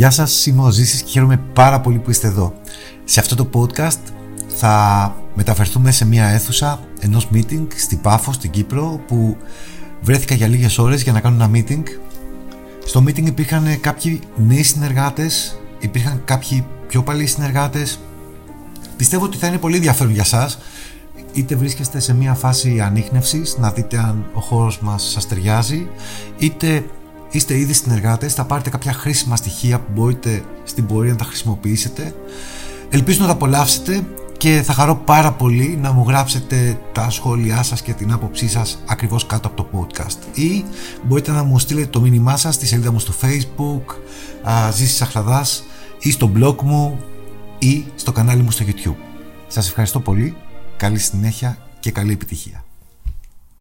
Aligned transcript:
Γεια 0.00 0.10
σας, 0.10 0.46
είμαι 0.46 0.62
ο 0.62 0.70
Ζήσης 0.70 1.02
και 1.02 1.10
χαίρομαι 1.10 1.36
πάρα 1.52 1.80
πολύ 1.80 1.98
που 1.98 2.10
είστε 2.10 2.26
εδώ. 2.26 2.54
Σε 3.04 3.20
αυτό 3.20 3.34
το 3.34 3.48
podcast 3.54 3.98
θα 4.48 5.14
μεταφερθούμε 5.34 5.90
σε 5.90 6.06
μια 6.06 6.26
αίθουσα 6.26 6.80
ενός 7.00 7.28
meeting 7.34 7.66
στην 7.76 8.00
Πάφο, 8.00 8.32
στην 8.32 8.50
Κύπρο, 8.50 9.00
που 9.06 9.36
βρέθηκα 10.00 10.34
για 10.34 10.46
λίγες 10.46 10.78
ώρες 10.78 11.02
για 11.02 11.12
να 11.12 11.20
κάνω 11.20 11.44
ένα 11.44 11.50
meeting. 11.54 11.82
Στο 12.84 13.04
meeting 13.06 13.26
υπήρχαν 13.26 13.80
κάποιοι 13.80 14.20
νέοι 14.36 14.62
συνεργάτες, 14.62 15.60
υπήρχαν 15.80 16.22
κάποιοι 16.24 16.66
πιο 16.88 17.02
παλιοί 17.02 17.26
συνεργάτες. 17.26 18.00
Πιστεύω 18.96 19.24
ότι 19.24 19.36
θα 19.36 19.46
είναι 19.46 19.58
πολύ 19.58 19.76
ενδιαφέρον 19.76 20.12
για 20.12 20.24
σας, 20.24 20.58
είτε 21.32 21.56
βρίσκεστε 21.56 22.00
σε 22.00 22.14
μια 22.14 22.34
φάση 22.34 22.80
ανείχνευσης, 22.80 23.56
να 23.58 23.70
δείτε 23.70 23.98
αν 23.98 24.24
ο 24.34 24.40
χώρος 24.40 24.80
μας 24.80 25.10
σας 25.10 25.26
ταιριάζει, 25.26 25.88
είτε 26.38 26.84
είστε 27.30 27.58
ήδη 27.58 27.72
συνεργάτες, 27.72 28.34
θα 28.34 28.44
πάρετε 28.44 28.70
κάποια 28.70 28.92
χρήσιμα 28.92 29.36
στοιχεία 29.36 29.80
που 29.80 29.92
μπορείτε 29.92 30.44
στην 30.64 30.86
πορεία 30.86 31.10
να 31.12 31.18
τα 31.18 31.24
χρησιμοποιήσετε. 31.24 32.14
Ελπίζω 32.90 33.20
να 33.20 33.26
τα 33.26 33.32
απολαύσετε 33.32 34.06
και 34.36 34.62
θα 34.62 34.72
χαρώ 34.72 34.96
πάρα 34.96 35.32
πολύ 35.32 35.76
να 35.76 35.92
μου 35.92 36.04
γράψετε 36.08 36.80
τα 36.92 37.10
σχόλιά 37.10 37.62
σας 37.62 37.82
και 37.82 37.92
την 37.92 38.12
άποψή 38.12 38.48
σας 38.48 38.82
ακριβώς 38.88 39.26
κάτω 39.26 39.48
από 39.48 39.62
το 39.62 39.68
podcast 39.78 40.38
ή 40.38 40.64
μπορείτε 41.04 41.30
να 41.30 41.42
μου 41.42 41.58
στείλετε 41.58 41.86
το 41.86 42.00
μήνυμά 42.00 42.36
σας 42.36 42.54
στη 42.54 42.66
σελίδα 42.66 42.92
μου 42.92 42.98
στο 42.98 43.12
facebook 43.22 43.84
Ζήσης 44.72 45.02
Αχλαδάς 45.02 45.64
ή 46.00 46.10
στο 46.10 46.32
blog 46.36 46.56
μου 46.62 47.00
ή 47.58 47.84
στο 47.94 48.12
κανάλι 48.12 48.42
μου 48.42 48.50
στο 48.50 48.64
YouTube. 48.68 48.96
Σας 49.46 49.68
ευχαριστώ 49.68 50.00
πολύ, 50.00 50.36
καλή 50.76 50.98
συνέχεια 50.98 51.58
και 51.80 51.90
καλή 51.90 52.12
επιτυχία. 52.12 52.64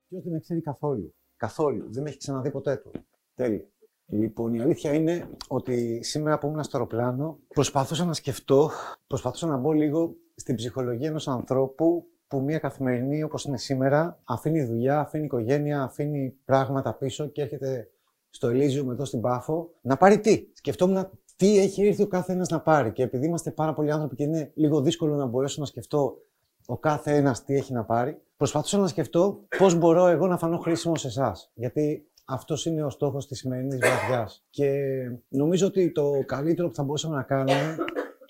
Ποιος 0.09 0.23
δεν 0.23 0.33
με 0.33 0.39
ξέρει 0.39 0.61
καθόλου. 0.61 1.13
Καθόλου. 1.37 1.87
Δεν 1.91 2.03
με 2.03 2.09
έχει 2.09 2.17
ξαναδεί 2.17 2.51
ποτέ 2.51 2.75
του. 2.75 2.91
Τέλεια. 3.39 3.65
Λοιπόν, 4.05 4.53
η 4.53 4.61
αλήθεια 4.61 4.93
είναι 4.93 5.29
ότι 5.47 6.03
σήμερα 6.03 6.37
που 6.37 6.47
ήμουν 6.47 6.63
στο 6.63 6.77
αεροπλάνο 6.77 7.39
προσπαθούσα 7.47 8.05
να 8.05 8.13
σκεφτώ, 8.13 8.71
προσπαθούσα 9.07 9.47
να 9.47 9.57
μπω 9.57 9.71
λίγο 9.71 10.15
στην 10.35 10.55
ψυχολογία 10.55 11.07
ενός 11.07 11.27
ανθρώπου 11.27 12.05
που 12.27 12.41
μια 12.41 12.59
καθημερινή 12.59 13.23
όπως 13.23 13.43
είναι 13.45 13.57
σήμερα 13.57 14.19
αφήνει 14.23 14.63
δουλειά, 14.63 14.99
αφήνει 14.99 15.25
οικογένεια, 15.25 15.83
αφήνει 15.83 16.35
πράγματα 16.45 16.93
πίσω 16.93 17.27
και 17.27 17.41
έρχεται 17.41 17.89
στο 18.29 18.47
Ελίζιου 18.47 18.91
εδώ 18.91 19.05
στην 19.05 19.21
Πάφο 19.21 19.69
να 19.81 19.97
πάρει 19.97 20.19
τι. 20.19 20.47
Σκεφτόμουν 20.53 21.09
τι 21.35 21.57
έχει 21.57 21.87
έρθει 21.87 22.01
ο 22.01 22.07
κάθε 22.07 22.33
ένας 22.33 22.49
να 22.49 22.61
πάρει 22.61 22.91
και 22.91 23.03
επειδή 23.03 23.25
είμαστε 23.25 23.51
πάρα 23.51 23.73
πολλοί 23.73 23.91
άνθρωποι 23.91 24.15
και 24.15 24.23
είναι 24.23 24.51
λίγο 24.55 24.81
δύσκολο 24.81 25.15
να 25.15 25.25
μπορέσω 25.25 25.59
να 25.59 25.65
σκεφτώ 25.65 26.17
ο 26.65 26.77
κάθε 26.77 27.15
ένας 27.15 27.43
τι 27.43 27.55
έχει 27.55 27.73
να 27.73 27.83
πάρει, 27.83 28.21
προσπαθούσα 28.37 28.77
να 28.77 28.87
σκεφτώ 28.87 29.39
πώς 29.57 29.75
μπορώ 29.75 30.07
εγώ 30.07 30.27
να 30.27 30.37
φανώ 30.37 30.57
χρήσιμο 30.57 30.95
σε 30.95 31.07
εσάς. 31.07 31.51
Γιατί 31.53 32.08
αυτός 32.29 32.65
είναι 32.65 32.83
ο 32.83 32.89
στόχος 32.89 33.27
της 33.27 33.37
σημερινής 33.37 33.77
βραδιάς. 33.77 34.45
Και 34.49 34.81
νομίζω 35.27 35.67
ότι 35.67 35.91
το 35.91 36.23
καλύτερο 36.25 36.67
που 36.67 36.75
θα 36.75 36.83
μπορούσαμε 36.83 37.15
να 37.15 37.23
κάνουμε 37.23 37.75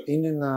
είναι 0.05 0.31
να 0.31 0.51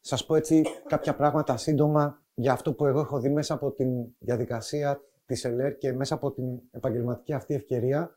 σας 0.00 0.26
πω 0.26 0.34
έτσι 0.34 0.62
κάποια 0.86 1.14
πράγματα 1.14 1.56
σύντομα 1.56 2.22
για 2.34 2.52
αυτό 2.52 2.72
που 2.72 2.86
εγώ 2.86 3.00
έχω 3.00 3.20
δει 3.20 3.28
μέσα 3.28 3.54
από 3.54 3.70
τη 3.70 3.84
διαδικασία 4.18 5.00
της 5.26 5.44
ΕΛΕΡ 5.44 5.76
και 5.76 5.92
μέσα 5.92 6.14
από 6.14 6.32
την 6.32 6.44
επαγγελματική 6.70 7.32
αυτή 7.32 7.54
ευκαιρία 7.54 8.10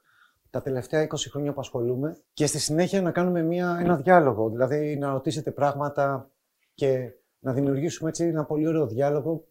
τα 0.50 0.62
τελευταία 0.62 1.08
20 1.08 1.16
χρόνια 1.30 1.54
που 1.54 1.60
ασχολούμαι 1.60 2.18
και 2.34 2.46
στη 2.46 2.60
συνέχεια 2.60 3.02
να 3.02 3.12
κάνουμε 3.12 3.44
μια, 3.44 3.78
ένα 3.82 3.96
διάλογο, 3.96 4.50
δηλαδή 4.50 4.98
να 4.98 5.12
ρωτήσετε 5.12 5.52
πράγματα 5.52 6.32
και 6.74 7.12
να 7.40 7.54
δημιουργήσουμε 7.54 8.10
έτσι 8.10 8.26
ένα 8.26 8.46
πολύ 8.46 8.68
ωραίο 8.68 8.88
διάλογο 8.88 9.46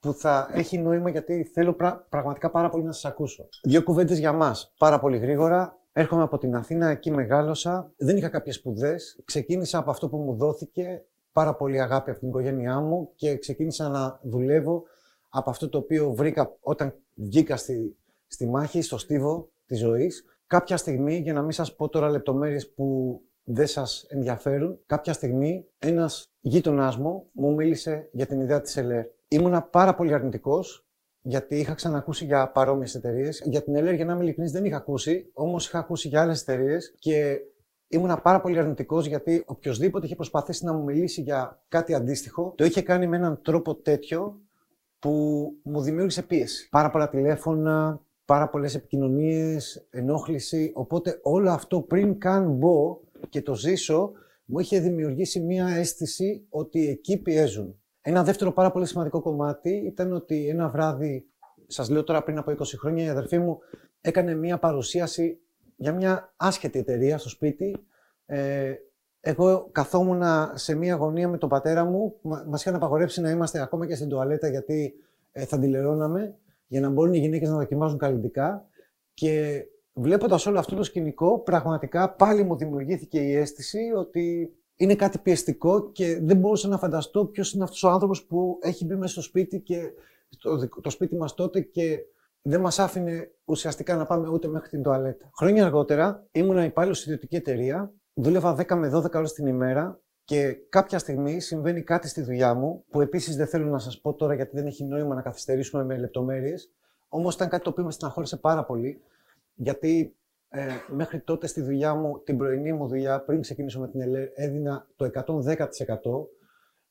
που 0.00 0.12
θα 0.12 0.50
έχει 0.52 0.78
νόημα 0.78 1.10
γιατί 1.10 1.44
θέλω 1.44 1.76
πραγματικά 2.08 2.50
πάρα 2.50 2.68
πολύ 2.68 2.84
να 2.84 2.92
σας 2.92 3.04
ακούσω. 3.04 3.48
Δύο 3.62 3.82
κουβέντες 3.82 4.18
για 4.18 4.32
μας, 4.32 4.72
πάρα 4.78 5.00
πολύ 5.00 5.18
γρήγορα. 5.18 5.78
Έρχομαι 5.92 6.22
από 6.22 6.38
την 6.38 6.54
Αθήνα, 6.54 6.88
εκεί 6.88 7.10
μεγάλωσα. 7.10 7.92
Δεν 7.96 8.16
είχα 8.16 8.28
κάποιες 8.28 8.54
σπουδές. 8.54 9.20
Ξεκίνησα 9.24 9.78
από 9.78 9.90
αυτό 9.90 10.08
που 10.08 10.16
μου 10.16 10.36
δόθηκε, 10.36 11.04
πάρα 11.32 11.54
πολύ 11.54 11.80
αγάπη 11.80 12.10
από 12.10 12.18
την 12.18 12.28
οικογένειά 12.28 12.80
μου 12.80 13.12
και 13.14 13.38
ξεκίνησα 13.38 13.88
να 13.88 14.20
δουλεύω 14.22 14.82
από 15.28 15.50
αυτό 15.50 15.68
το 15.68 15.78
οποίο 15.78 16.12
βρήκα 16.12 16.56
όταν 16.60 16.94
βγήκα 17.14 17.56
στη, 17.56 17.96
στη 18.26 18.46
μάχη, 18.46 18.82
στο 18.82 18.98
στίβο 18.98 19.50
της 19.66 19.78
ζωής. 19.78 20.24
Κάποια 20.46 20.76
στιγμή, 20.76 21.16
για 21.16 21.32
να 21.32 21.42
μην 21.42 21.52
σας 21.52 21.74
πω 21.74 21.88
τώρα 21.88 22.10
λεπτομέρειες 22.10 22.72
που 22.72 23.20
δεν 23.44 23.66
σας 23.66 24.04
ενδιαφέρουν, 24.08 24.78
κάποια 24.86 25.12
στιγμή 25.12 25.66
ένας 25.78 26.30
γείτονάς 26.40 26.96
μου 26.96 27.26
μου 27.32 27.54
μίλησε 27.54 28.08
για 28.12 28.26
την 28.26 28.40
ιδέα 28.40 28.60
της 28.60 28.76
ΕΛΕΡ. 28.76 29.06
Ήμουνα 29.32 29.62
πάρα 29.62 29.94
πολύ 29.94 30.14
αρνητικός, 30.14 30.86
γιατί 31.22 31.56
είχα 31.58 31.74
ξανακούσει 31.74 32.24
για 32.24 32.50
παρόμοιες 32.50 32.94
εταιρείες. 32.94 33.42
Για 33.44 33.62
την 33.62 33.74
ΕΛΕΡ, 33.74 33.94
για 33.94 34.04
να 34.04 34.12
είμαι 34.12 34.22
ειλικρινής, 34.22 34.52
δεν 34.52 34.64
είχα 34.64 34.76
ακούσει, 34.76 35.30
όμως 35.32 35.66
είχα 35.66 35.78
ακούσει 35.78 36.08
για 36.08 36.22
άλλες 36.22 36.40
εταιρείες 36.40 36.94
και 36.98 37.38
ήμουνα 37.88 38.20
πάρα 38.20 38.40
πολύ 38.40 38.58
αρνητικός 38.58 39.06
γιατί 39.06 39.42
οποιοδήποτε 39.46 40.06
είχε 40.06 40.14
προσπαθήσει 40.14 40.64
να 40.64 40.72
μου 40.72 40.82
μιλήσει 40.82 41.20
για 41.20 41.62
κάτι 41.68 41.94
αντίστοιχο, 41.94 42.54
το 42.56 42.64
είχε 42.64 42.82
κάνει 42.82 43.06
με 43.06 43.16
έναν 43.16 43.40
τρόπο 43.42 43.74
τέτοιο 43.74 44.40
που 44.98 45.10
μου 45.62 45.80
δημιούργησε 45.80 46.22
πίεση. 46.22 46.68
Πάρα 46.68 46.90
πολλά 46.90 47.08
τηλέφωνα, 47.08 48.00
πάρα 48.24 48.48
πολλές 48.48 48.74
επικοινωνίες, 48.74 49.86
ενόχληση. 49.90 50.72
Οπότε 50.74 51.18
όλο 51.22 51.50
αυτό 51.50 51.80
πριν 51.80 52.18
καν 52.18 52.50
μπω 52.50 53.00
και 53.28 53.42
το 53.42 53.54
ζήσω, 53.54 54.12
μου 54.44 54.58
είχε 54.58 54.80
δημιουργήσει 54.80 55.40
μία 55.40 55.66
αίσθηση 55.66 56.46
ότι 56.48 56.88
εκεί 56.88 57.16
πιέζουν. 57.16 57.79
Ένα 58.02 58.24
δεύτερο 58.24 58.52
πάρα 58.52 58.70
πολύ 58.70 58.86
σημαντικό 58.86 59.20
κομμάτι 59.20 59.70
ήταν 59.70 60.12
ότι 60.12 60.48
ένα 60.48 60.68
βράδυ, 60.68 61.26
σας 61.66 61.90
λέω 61.90 62.04
τώρα 62.04 62.22
πριν 62.22 62.38
από 62.38 62.52
20 62.52 62.64
χρόνια, 62.78 63.04
η 63.04 63.08
αδερφή 63.08 63.38
μου 63.38 63.58
έκανε 64.00 64.34
μία 64.34 64.58
παρουσίαση 64.58 65.40
για 65.76 65.92
μια 65.92 66.32
άσχετη 66.36 66.78
εταιρεία 66.78 67.18
στο 67.18 67.28
σπίτι. 67.28 67.76
Ε, 68.26 68.74
εγώ 69.20 69.68
καθόμουν 69.72 70.22
σε 70.54 70.74
μία 70.74 70.94
γωνία 70.94 71.28
με 71.28 71.38
τον 71.38 71.48
πατέρα 71.48 71.84
μου. 71.84 72.16
Μα 72.22 72.54
είχαν 72.54 72.74
απαγορεύσει 72.74 73.20
να 73.20 73.30
είμαστε 73.30 73.60
ακόμα 73.60 73.86
και 73.86 73.94
στην 73.94 74.08
τουαλέτα 74.08 74.48
γιατί 74.48 74.94
ε, 75.32 75.44
θα 75.44 75.56
αντιλερώναμε 75.56 76.34
για 76.66 76.80
να 76.80 76.88
μπορούν 76.88 77.14
οι 77.14 77.18
γυναίκες 77.18 77.48
να 77.48 77.56
δοκιμάζουν 77.56 77.98
καλλιτικά. 77.98 78.64
Και 79.14 79.64
βλέποντας 79.92 80.46
όλο 80.46 80.58
αυτό 80.58 80.76
το 80.76 80.82
σκηνικό, 80.82 81.38
πραγματικά 81.38 82.10
πάλι 82.10 82.42
μου 82.42 82.56
δημιουργήθηκε 82.56 83.20
η 83.20 83.34
αίσθηση 83.34 83.78
ότι 83.96 84.54
είναι 84.80 84.94
κάτι 84.94 85.18
πιεστικό 85.18 85.90
και 85.92 86.20
δεν 86.22 86.36
μπορούσα 86.36 86.68
να 86.68 86.78
φανταστώ 86.78 87.24
ποιος 87.24 87.52
είναι 87.52 87.64
αυτός 87.64 87.82
ο 87.82 87.88
άνθρωπος 87.88 88.24
που 88.24 88.58
έχει 88.60 88.84
μπει 88.84 88.96
μέσα 88.96 89.12
στο 89.12 89.22
σπίτι 89.22 89.60
και 89.60 89.92
το, 90.38 90.68
το 90.80 90.90
σπίτι 90.90 91.16
μας 91.16 91.34
τότε 91.34 91.60
και 91.60 91.98
δεν 92.42 92.60
μας 92.60 92.78
άφηνε 92.78 93.30
ουσιαστικά 93.44 93.96
να 93.96 94.06
πάμε 94.06 94.28
ούτε 94.28 94.48
μέχρι 94.48 94.68
την 94.68 94.82
τουαλέτα. 94.82 95.30
Χρόνια 95.36 95.66
αργότερα 95.66 96.26
ήμουν 96.32 96.64
υπάλληλος 96.64 96.98
σε 96.98 97.04
ιδιωτική 97.06 97.36
εταιρεία, 97.36 97.92
δούλευα 98.14 98.56
10 98.58 98.74
με 98.74 98.90
12 98.94 99.12
ώρες 99.14 99.32
την 99.32 99.46
ημέρα 99.46 100.00
και 100.24 100.52
κάποια 100.68 100.98
στιγμή 100.98 101.40
συμβαίνει 101.40 101.82
κάτι 101.82 102.08
στη 102.08 102.22
δουλειά 102.22 102.54
μου, 102.54 102.84
που 102.90 103.00
επίσης 103.00 103.36
δεν 103.36 103.46
θέλω 103.46 103.66
να 103.66 103.78
σας 103.78 104.00
πω 104.00 104.14
τώρα 104.14 104.34
γιατί 104.34 104.56
δεν 104.56 104.66
έχει 104.66 104.84
νόημα 104.84 105.14
να 105.14 105.22
καθυστερήσουμε 105.22 105.84
με 105.84 105.98
λεπτομέρειες. 105.98 106.70
Όμως 107.08 107.34
ήταν 107.34 107.48
κάτι 107.48 107.62
το 107.62 107.70
οποίο 107.70 107.84
με 107.84 107.90
στεναχώρησε 107.90 108.36
πάρα 108.36 108.64
πολύ, 108.64 109.02
γιατί 109.54 110.14
ε, 110.52 110.66
μέχρι 110.88 111.20
τότε 111.20 111.46
στη 111.46 111.60
δουλειά 111.60 111.94
μου, 111.94 112.20
την 112.24 112.36
πρωινή 112.36 112.72
μου 112.72 112.86
δουλειά, 112.86 113.20
πριν 113.20 113.40
ξεκινήσω 113.40 113.80
με 113.80 113.88
την 113.88 114.00
ΕΛΕ, 114.00 114.30
έδινα 114.34 114.86
το 114.96 115.10
110%. 115.14 115.56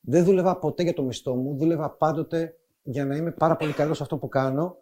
Δεν 0.01 0.23
δούλευα 0.23 0.57
ποτέ 0.59 0.83
για 0.83 0.93
το 0.93 1.03
μισθό 1.03 1.35
μου, 1.35 1.57
δούλευα 1.57 1.89
πάντοτε 1.89 2.55
για 2.83 3.05
να 3.05 3.15
είμαι 3.15 3.31
πάρα 3.31 3.55
πολύ 3.55 3.73
καλός 3.73 3.97
σε 3.97 4.03
αυτό 4.03 4.17
που 4.17 4.27
κάνω 4.27 4.77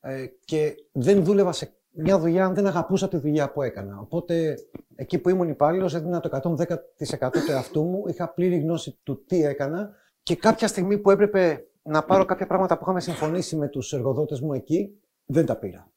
ε, 0.00 0.26
και 0.44 0.74
δεν 0.92 1.24
δούλευα 1.24 1.52
σε 1.52 1.74
μια 1.90 2.18
δουλειά 2.18 2.44
αν 2.44 2.54
δεν 2.54 2.66
αγαπούσα 2.66 3.08
τη 3.08 3.16
δουλειά 3.16 3.52
που 3.52 3.62
έκανα. 3.62 3.98
Οπότε 4.00 4.54
εκεί 4.94 5.18
που 5.18 5.28
ήμουν 5.28 5.48
υπάλληλος, 5.48 5.94
έδινα 5.94 6.20
το 6.20 6.56
110% 6.58 7.30
του 7.32 7.50
εαυτού 7.50 7.82
μου, 7.82 8.04
είχα 8.06 8.28
πλήρη 8.28 8.58
γνώση 8.58 8.98
του 9.02 9.24
τι 9.24 9.44
έκανα 9.44 9.90
και 10.22 10.36
κάποια 10.36 10.68
στιγμή 10.68 10.98
που 10.98 11.10
έπρεπε 11.10 11.66
να 11.82 12.04
πάρω 12.04 12.24
κάποια 12.24 12.46
πράγματα 12.46 12.76
που 12.76 12.82
είχαμε 12.82 13.00
συμφωνήσει 13.00 13.56
με 13.56 13.68
τους 13.68 13.92
εργοδότες 13.92 14.40
μου 14.40 14.52
εκεί, 14.52 14.98
δεν 15.24 15.46
τα 15.46 15.56
πήρα. 15.56 15.90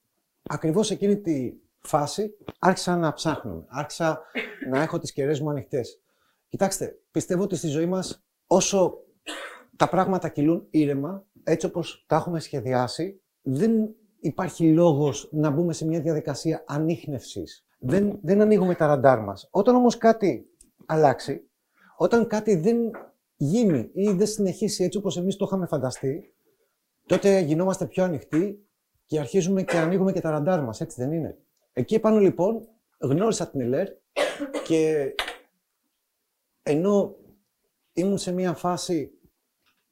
Ακριβώς 0.50 0.92
εκείνη 0.92 1.18
τη 1.18 1.54
φάση 1.88 2.38
άρχισα 2.60 2.98
να 2.98 3.14
ψάχνω. 3.14 3.66
Άρχισα 3.68 4.22
να 4.70 4.82
έχω 4.82 5.00
τις 5.00 5.14
κεραίες 5.14 5.40
μου 5.40 5.50
ανοιχτές. 5.50 6.02
Κοιτάξτε, 6.50 7.00
πιστεύω 7.12 7.44
ότι 7.44 7.56
στη 7.56 7.68
ζωή 7.68 7.86
μας 7.86 8.24
όσο 8.48 8.98
τα 9.76 9.90
πράγματα 9.90 10.30
κυλούν 10.30 10.68
ήρεμα, 10.70 11.26
έτσι 11.44 11.66
όπως 11.66 12.06
τα 12.08 12.16
έχουμε 12.16 12.40
σχεδιάσει, 12.40 13.22
δεν 13.42 13.72
υπάρχει 14.20 14.74
λόγος 14.74 15.30
να 15.32 15.50
μπούμε 15.50 15.74
σε 15.74 15.86
μια 15.86 16.02
διαδικασία 16.02 16.64
ανείχνευσης. 16.68 17.66
Δεν, 17.80 18.20
δεν 18.22 18.42
ανοίγουμε 18.42 18.76
τα 18.76 18.88
ραντάρ 18.88 19.20
μας. 19.20 19.48
Όταν 19.52 19.76
όμως 19.76 19.98
κάτι 19.98 20.50
αλλάξει, 20.86 21.50
όταν 21.98 22.28
κάτι 22.28 22.56
δεν 22.56 22.78
γίνει 23.36 23.90
ή 23.94 24.12
δεν 24.12 24.28
συνεχίσει 24.28 24.84
έτσι 24.84 24.98
όπως 24.98 25.18
εμείς 25.18 25.36
το 25.36 25.46
είχαμε 25.46 25.66
φανταστεί, 25.66 26.34
τότε 27.06 27.40
γινόμαστε 27.40 27.86
πιο 27.86 28.04
ανοιχτοί 28.04 28.68
και 29.06 29.20
αρχίζουμε 29.20 29.64
και 29.64 29.78
ανοίγουμε 29.78 30.12
και 30.12 30.22
τα 30.22 30.30
ραντάρ 30.30 30.62
μας, 30.64 30.82
έτσι 30.82 31.02
δεν 31.02 31.12
είναι. 31.12 31.38
Εκεί 31.78 31.96
επάνω 31.96 32.20
λοιπόν 32.20 32.68
γνώρισα 33.00 33.50
την 33.50 33.62
ΕΛΕΡ 33.62 33.88
και 34.64 35.14
ενώ 36.64 37.16
ήμουν 37.94 38.18
σε 38.18 38.32
μια 38.32 38.54
φάση 38.54 39.12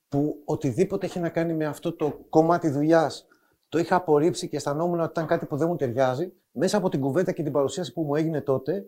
που 0.08 0.42
οτιδήποτε 0.46 1.06
έχει 1.06 1.20
να 1.20 1.30
κάνει 1.30 1.54
με 1.54 1.66
αυτό 1.66 1.96
το 1.96 2.26
κομμάτι 2.30 2.70
δουλειάς 2.70 3.28
το 3.70 3.80
είχα 3.80 3.96
απορρίψει 3.96 4.50
και 4.50 4.56
αισθανόμουν 4.56 5.00
ότι 5.00 5.10
ήταν 5.10 5.28
κάτι 5.28 5.46
που 5.46 5.58
δεν 5.58 5.68
μου 5.68 5.76
ταιριάζει, 5.76 6.34
μέσα 6.52 6.78
από 6.78 6.90
την 6.90 7.02
κουβέντα 7.02 7.32
και 7.32 7.44
την 7.44 7.52
παρουσίαση 7.52 7.94
που 7.94 8.04
μου 8.04 8.16
έγινε 8.16 8.42
τότε, 8.42 8.86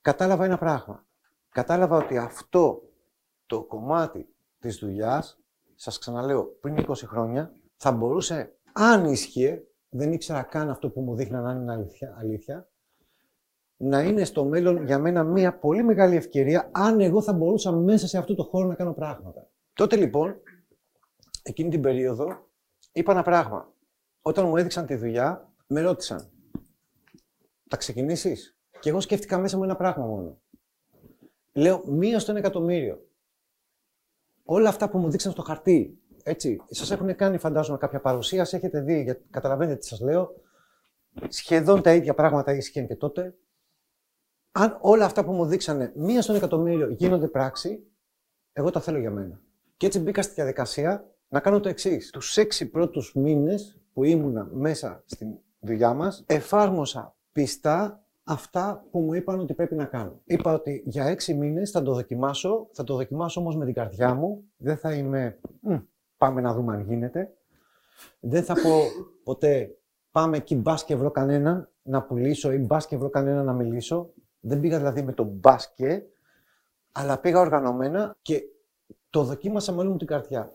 κατάλαβα 0.00 0.44
ένα 0.44 0.58
πράγμα. 0.58 1.06
Κατάλαβα 1.48 1.96
ότι 1.96 2.18
αυτό 2.18 2.82
το 3.46 3.64
κομμάτι 3.64 4.28
της 4.58 4.76
δουλειάς, 4.76 5.40
σας 5.74 5.98
ξαναλέω, 5.98 6.44
πριν 6.44 6.76
20 6.88 6.94
χρόνια, 6.94 7.52
θα 7.76 7.92
μπορούσε, 7.92 8.56
αν 8.72 9.04
ίσχυε, 9.04 9.67
δεν 9.88 10.12
ήξερα 10.12 10.42
καν 10.42 10.70
αυτό 10.70 10.90
που 10.90 11.00
μου 11.00 11.14
δείχναν 11.14 11.46
αν 11.46 11.60
είναι 11.60 11.72
αλήθεια, 11.72 12.16
αλήθεια, 12.18 12.68
να 13.76 14.02
είναι 14.02 14.24
στο 14.24 14.44
μέλλον 14.44 14.84
για 14.84 14.98
μένα 14.98 15.24
μια 15.24 15.58
πολύ 15.58 15.82
μεγάλη 15.82 16.16
ευκαιρία 16.16 16.70
αν 16.72 17.00
εγώ 17.00 17.22
θα 17.22 17.32
μπορούσα 17.32 17.72
μέσα 17.72 18.06
σε 18.06 18.18
αυτό 18.18 18.34
το 18.34 18.42
χώρο 18.42 18.66
να 18.66 18.74
κάνω 18.74 18.92
πράγματα. 18.92 19.48
Τότε 19.72 19.96
λοιπόν, 19.96 20.40
εκείνη 21.42 21.70
την 21.70 21.80
περίοδο, 21.80 22.48
είπα 22.92 23.12
ένα 23.12 23.22
πράγμα. 23.22 23.72
Όταν 24.22 24.48
μου 24.48 24.56
έδειξαν 24.56 24.86
τη 24.86 24.94
δουλειά, 24.94 25.52
με 25.66 25.80
ρώτησαν, 25.80 26.30
θα 27.68 27.76
ξεκινήσεις; 27.76 28.56
Και 28.80 28.88
εγώ 28.90 29.00
σκέφτηκα 29.00 29.38
μέσα 29.38 29.56
μου 29.56 29.64
ένα 29.64 29.76
πράγμα 29.76 30.06
μόνο. 30.06 30.40
Λέω, 31.52 31.82
μία 31.86 32.18
στο 32.18 32.30
ένα 32.30 32.40
εκατομμύριο. 32.40 33.08
Όλα 34.44 34.68
αυτά 34.68 34.88
που 34.88 34.98
μου 34.98 35.10
δείξαν 35.10 35.32
στο 35.32 35.42
χαρτί, 35.42 35.98
έτσι, 36.28 36.62
σας 36.70 36.90
έχουν 36.90 37.16
κάνει 37.16 37.38
φαντάζομαι 37.38 37.78
κάποια 37.78 38.00
παρουσίαση, 38.00 38.56
έχετε 38.56 38.80
δει, 38.80 39.02
γιατί 39.02 39.24
καταλαβαίνετε 39.30 39.76
τι 39.76 39.86
σας 39.86 40.00
λέω. 40.00 40.34
Σχεδόν 41.28 41.82
τα 41.82 41.94
ίδια 41.94 42.14
πράγματα 42.14 42.54
ίσχυαν 42.54 42.86
και 42.86 42.96
τότε. 42.96 43.34
Αν 44.52 44.78
όλα 44.80 45.04
αυτά 45.04 45.24
που 45.24 45.32
μου 45.32 45.44
δείξανε 45.44 45.92
μία 45.96 46.22
στον 46.22 46.36
εκατομμύριο 46.36 46.88
γίνονται 46.88 47.28
πράξη, 47.28 47.86
εγώ 48.52 48.70
τα 48.70 48.80
θέλω 48.80 48.98
για 48.98 49.10
μένα. 49.10 49.40
Και 49.76 49.86
έτσι 49.86 50.00
μπήκα 50.00 50.22
στη 50.22 50.34
διαδικασία 50.34 51.10
να 51.28 51.40
κάνω 51.40 51.60
το 51.60 51.68
εξής. 51.68 52.10
Τους 52.10 52.36
έξι 52.36 52.70
πρώτους 52.70 53.14
μήνες 53.14 53.80
που 53.92 54.04
ήμουνα 54.04 54.48
μέσα 54.52 55.02
στην 55.06 55.28
δουλειά 55.60 55.94
μας, 55.94 56.24
εφάρμοσα 56.26 57.16
πιστά 57.32 58.02
αυτά 58.24 58.86
που 58.90 59.00
μου 59.00 59.14
είπαν 59.14 59.40
ότι 59.40 59.54
πρέπει 59.54 59.74
να 59.74 59.84
κάνω. 59.84 60.20
Είπα 60.24 60.54
ότι 60.54 60.82
για 60.86 61.04
έξι 61.04 61.34
μήνες 61.34 61.70
θα 61.70 61.82
το 61.82 61.94
δοκιμάσω, 61.94 62.68
θα 62.72 62.84
το 62.84 62.94
δοκιμάσω 62.94 63.40
όμως 63.40 63.56
με 63.56 63.64
την 63.64 63.74
καρδιά 63.74 64.14
μου. 64.14 64.44
Δεν 64.56 64.76
θα 64.76 64.94
είμαι. 64.94 65.38
Πάμε 66.18 66.40
να 66.40 66.54
δούμε 66.54 66.74
αν 66.74 66.80
γίνεται. 66.80 67.32
Δεν 68.20 68.44
θα 68.44 68.54
πω 68.54 68.70
ποτέ 69.24 69.78
πάμε 70.10 70.36
εκεί 70.36 70.56
μπα 70.56 70.74
και 70.74 70.96
βρω 70.96 71.10
κανέναν 71.10 71.68
να 71.82 72.02
πουλήσω 72.02 72.52
ή 72.52 72.58
μπα 72.58 72.78
και 72.78 72.96
βρω 72.96 73.10
κανέναν 73.10 73.44
να 73.44 73.52
μιλήσω. 73.52 74.10
Δεν 74.40 74.60
πήγα 74.60 74.76
δηλαδή 74.78 75.02
με 75.02 75.12
τον 75.12 75.26
μπάσκε, 75.26 76.02
αλλά 76.92 77.18
πήγα 77.18 77.40
οργανωμένα 77.40 78.16
και 78.22 78.42
το 79.10 79.22
δοκίμασα 79.22 79.72
με 79.72 79.80
όλη 79.80 79.88
μου 79.88 79.96
την 79.96 80.06
καρδιά. 80.06 80.50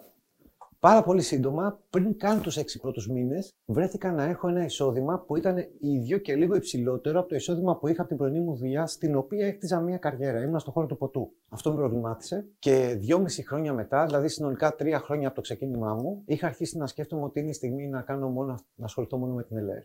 Πάρα 0.84 1.04
πολύ 1.04 1.22
σύντομα, 1.22 1.80
πριν 1.90 2.18
καν 2.18 2.42
τους 2.42 2.58
έξι 2.58 2.80
πρώτους 2.80 3.08
μήνες, 3.08 3.54
βρέθηκα 3.66 4.12
να 4.12 4.24
έχω 4.24 4.48
ένα 4.48 4.64
εισόδημα 4.64 5.20
που 5.20 5.38
ήταν 5.38 5.56
ίδιο 5.80 6.18
και 6.18 6.36
λίγο 6.36 6.56
υψηλότερο 6.56 7.20
από 7.20 7.30
το 7.30 7.36
εισόδημα 7.36 7.78
που 7.78 7.88
είχα 7.88 8.00
από 8.00 8.10
την 8.10 8.18
πρωινή 8.18 8.40
μου 8.40 8.56
δουλειά, 8.56 8.88
στην 8.88 9.16
οποία 9.16 9.48
έκτιζα 9.48 9.80
μια 9.80 9.98
καριέρα. 9.98 10.42
Ήμουν 10.42 10.60
στον 10.60 10.74
χώρο 10.74 10.86
του 10.86 10.98
ποτού. 10.98 11.32
Αυτό 11.50 11.70
με 11.70 11.76
προβλημάτισε 11.76 12.48
και 12.60 12.96
δυόμιση 13.00 13.48
χρόνια 13.48 13.74
μετά, 13.74 14.06
δηλαδή 14.06 14.28
συνολικά 14.28 14.76
τρία 14.76 15.00
χρόνια 15.00 15.28
από 15.28 15.36
το 15.36 15.42
ξεκίνημά 15.42 15.94
μου, 15.94 16.24
είχα 16.26 16.48
αρχίσει 16.48 16.78
να 16.78 16.88
σκέφτομαι 16.88 17.24
ότι 17.24 17.40
είναι 17.40 17.50
η 17.50 17.54
στιγμή 17.54 17.88
να, 17.88 18.02
κάνω 18.02 18.30
μόνο, 18.30 18.60
να 18.76 18.86
ασχοληθώ 18.86 19.18
μόνο 19.18 19.34
με 19.34 19.44
την 19.44 19.58
ΕΛΕΡ 19.58 19.84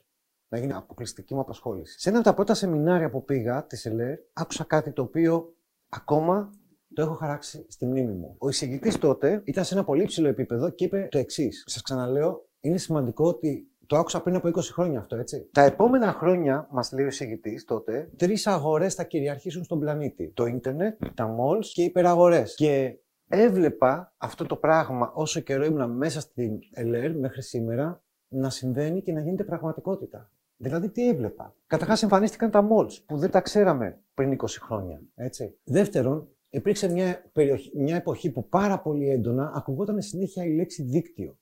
να 0.48 0.58
γίνει 0.58 0.72
αποκλειστική 0.72 1.34
μου 1.34 1.40
απασχόληση. 1.40 2.00
Σε 2.00 2.08
ένα 2.08 2.18
από 2.18 2.28
τα 2.28 2.34
πρώτα 2.34 2.54
σεμινάρια 2.54 3.10
που 3.10 3.24
πήγα 3.24 3.66
της 3.66 3.86
ΕΛΕΡ, 3.86 4.18
άκουσα 4.32 4.64
κάτι 4.64 4.92
το 4.92 5.02
οποίο 5.02 5.54
ακόμα 5.88 6.50
το 6.94 7.02
έχω 7.02 7.14
χαράξει 7.14 7.66
στη 7.68 7.86
μνήμη 7.86 8.12
μου. 8.12 8.34
Ο 8.38 8.48
εισηγητή 8.48 8.98
τότε 8.98 9.42
ήταν 9.44 9.64
σε 9.64 9.74
ένα 9.74 9.84
πολύ 9.84 10.04
ψηλό 10.04 10.28
επίπεδο 10.28 10.70
και 10.70 10.84
είπε 10.84 11.08
το 11.10 11.18
εξής. 11.18 11.64
Σας 11.66 11.82
ξαναλέω, 11.82 12.48
είναι 12.60 12.78
σημαντικό 12.78 13.28
ότι 13.28 13.68
το 13.86 13.96
άκουσα 13.96 14.22
πριν 14.22 14.34
από 14.34 14.48
20 14.48 14.60
χρόνια 14.72 14.98
αυτό, 14.98 15.16
έτσι. 15.16 15.48
Τα 15.52 15.62
επόμενα 15.62 16.12
χρόνια, 16.12 16.68
μας 16.70 16.92
λέει 16.92 17.04
ο 17.04 17.08
εισηγητή 17.08 17.64
τότε, 17.64 18.10
τρεις 18.16 18.46
αγορές 18.46 18.94
θα 18.94 19.04
κυριαρχήσουν 19.04 19.64
στον 19.64 19.78
πλανήτη. 19.78 20.32
Το 20.34 20.46
ίντερνετ, 20.46 21.04
τα 21.14 21.36
malls 21.36 21.66
και 21.72 21.82
οι 21.82 21.84
υπεραγορές. 21.84 22.54
Και 22.54 22.98
έβλεπα 23.28 24.14
αυτό 24.16 24.46
το 24.46 24.56
πράγμα 24.56 25.12
όσο 25.14 25.40
καιρό 25.40 25.64
ήμουν 25.64 25.90
μέσα 25.90 26.20
στην 26.20 26.58
ΕΛΕΡ 26.72 27.16
μέχρι 27.16 27.42
σήμερα 27.42 28.02
να 28.28 28.50
συμβαίνει 28.50 29.02
και 29.02 29.12
να 29.12 29.20
γίνεται 29.20 29.44
πραγματικότητα. 29.44 30.30
Δηλαδή, 30.56 30.90
τι 30.90 31.08
έβλεπα; 31.08 31.54
Καταρχάς, 31.66 32.02
εμφανίστηκαν 32.02 32.50
τα 32.50 32.68
malls 32.70 33.02
που 33.06 33.16
δεν 33.16 33.30
τα 33.30 33.40
ξέραμε 33.40 34.00
πριν 34.14 34.32
20 34.32 34.46
χρόνια. 34.60 35.00
Έτσι. 35.14 35.58
Δεύτερον, 35.64 36.28
υπήρξε 36.50 36.88
μια, 36.88 37.30
περιοχή, 37.32 37.78
μια 37.78 37.96
εποχή 37.96 38.30
που 38.30 38.48
πάρα 38.48 38.80
πολύ 38.80 39.08
έντονα 39.08 39.52
ακουγόταν 39.54 40.02
συνέχεια 40.02 40.44
η 40.44 40.54
λέξη 40.54 40.82
δίκτυο. 40.82 41.38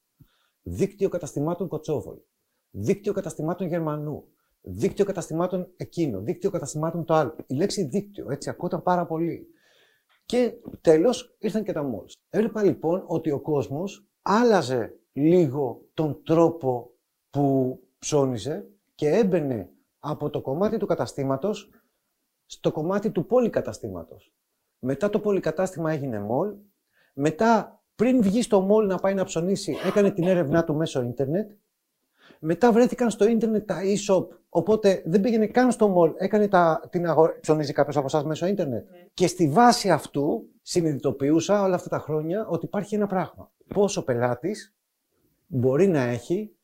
Δίκτυο 0.63 1.09
καταστημάτων 1.09 1.69
Κοτσόβολ. 1.69 2.17
Δίκτυο 2.71 3.13
καταστημάτων 3.13 3.67
Γερμανού. 3.67 4.25
Δίκτυο 4.61 5.05
καταστημάτων 5.05 5.73
εκείνο. 5.77 6.21
Δίκτυο 6.21 6.51
καταστημάτων 6.51 7.05
το 7.05 7.15
άλλο. 7.15 7.37
Η 7.47 7.55
λέξη 7.55 7.85
δίκτυο, 7.85 8.31
έτσι, 8.31 8.51
ακούγονταν 8.51 8.83
πάρα 8.83 9.07
πολύ. 9.07 9.47
Και 10.27 10.55
τέλος 10.81 11.37
ήρθαν 11.39 11.65
και 11.65 11.73
τα 11.73 11.91
malls. 11.91 12.13
Έβλεπα 12.29 12.63
λοιπόν 12.63 13.05
ότι 13.07 13.31
ο 13.31 13.41
κόσμος 13.41 14.09
άλλαζε 14.23 14.99
λίγο 15.13 15.89
τον 15.95 16.23
τρόπο 16.25 16.91
που 17.31 17.79
ψώνιζε 17.99 18.69
και 18.95 19.09
έμπαινε 19.09 19.71
από 19.99 20.31
το 20.31 20.41
κομμάτι 20.41 20.77
του 20.77 20.87
καταστήματος 20.87 21.71
στο 22.47 22.73
κομμάτι 22.73 23.11
του 23.11 23.27
πολυκαταστήματος. 23.27 24.36
Μετά 24.79 25.11
το 25.11 25.21
πολυκατάστημα 25.21 25.93
έγινε 25.93 26.21
μόλ. 26.21 26.55
Μετά, 27.15 27.83
πριν 27.95 28.23
βγει 28.23 28.43
στο 28.43 28.61
μόλ 28.61 28.87
να 28.87 28.97
πάει 28.97 29.15
να 29.15 29.25
ψωνίσει, 29.25 29.77
έκανε 29.87 30.11
την 30.11 30.25
έρευνά 30.25 30.65
του 30.65 30.75
μέσω 30.75 31.03
ίντερνετ. 31.03 31.51
Μετά 32.41 32.73
βρέθηκαν 32.73 33.11
στο 33.11 33.29
ίντερνετ 33.29 33.67
τα 33.67 33.77
e-shop, 33.83 34.27
οπότε 34.49 35.03
δεν 35.05 35.21
πήγαινε 35.21 35.47
καν 35.47 35.71
στο 35.71 35.89
μόλ, 35.89 36.13
έκανε 36.17 36.49
τα, 36.49 36.89
την 36.91 37.07
αγορά. 37.07 37.39
Ψωνίζει 37.41 37.73
κάποιος 37.73 37.97
από 37.97 38.07
εσάς 38.07 38.25
μέσω 38.25 38.47
ίντερνετ. 38.47 38.91
Ναι. 38.91 39.07
Και 39.15 39.27
στη 39.27 39.49
βάση 39.49 39.91
αυτού 39.91 40.49
συνειδητοποιούσα 40.63 41.63
όλα 41.63 41.75
αυτά 41.75 41.89
τα 41.89 41.99
χρόνια 41.99 42.47
ότι 42.47 42.65
υπάρχει 42.65 42.95
ένα 42.95 43.07
πράγμα. 43.07 43.53
Πόσο 43.75 44.05
πελάτης 44.05 44.77
μπορεί 45.47 45.87
να 45.87 46.01
έχει 46.01 46.57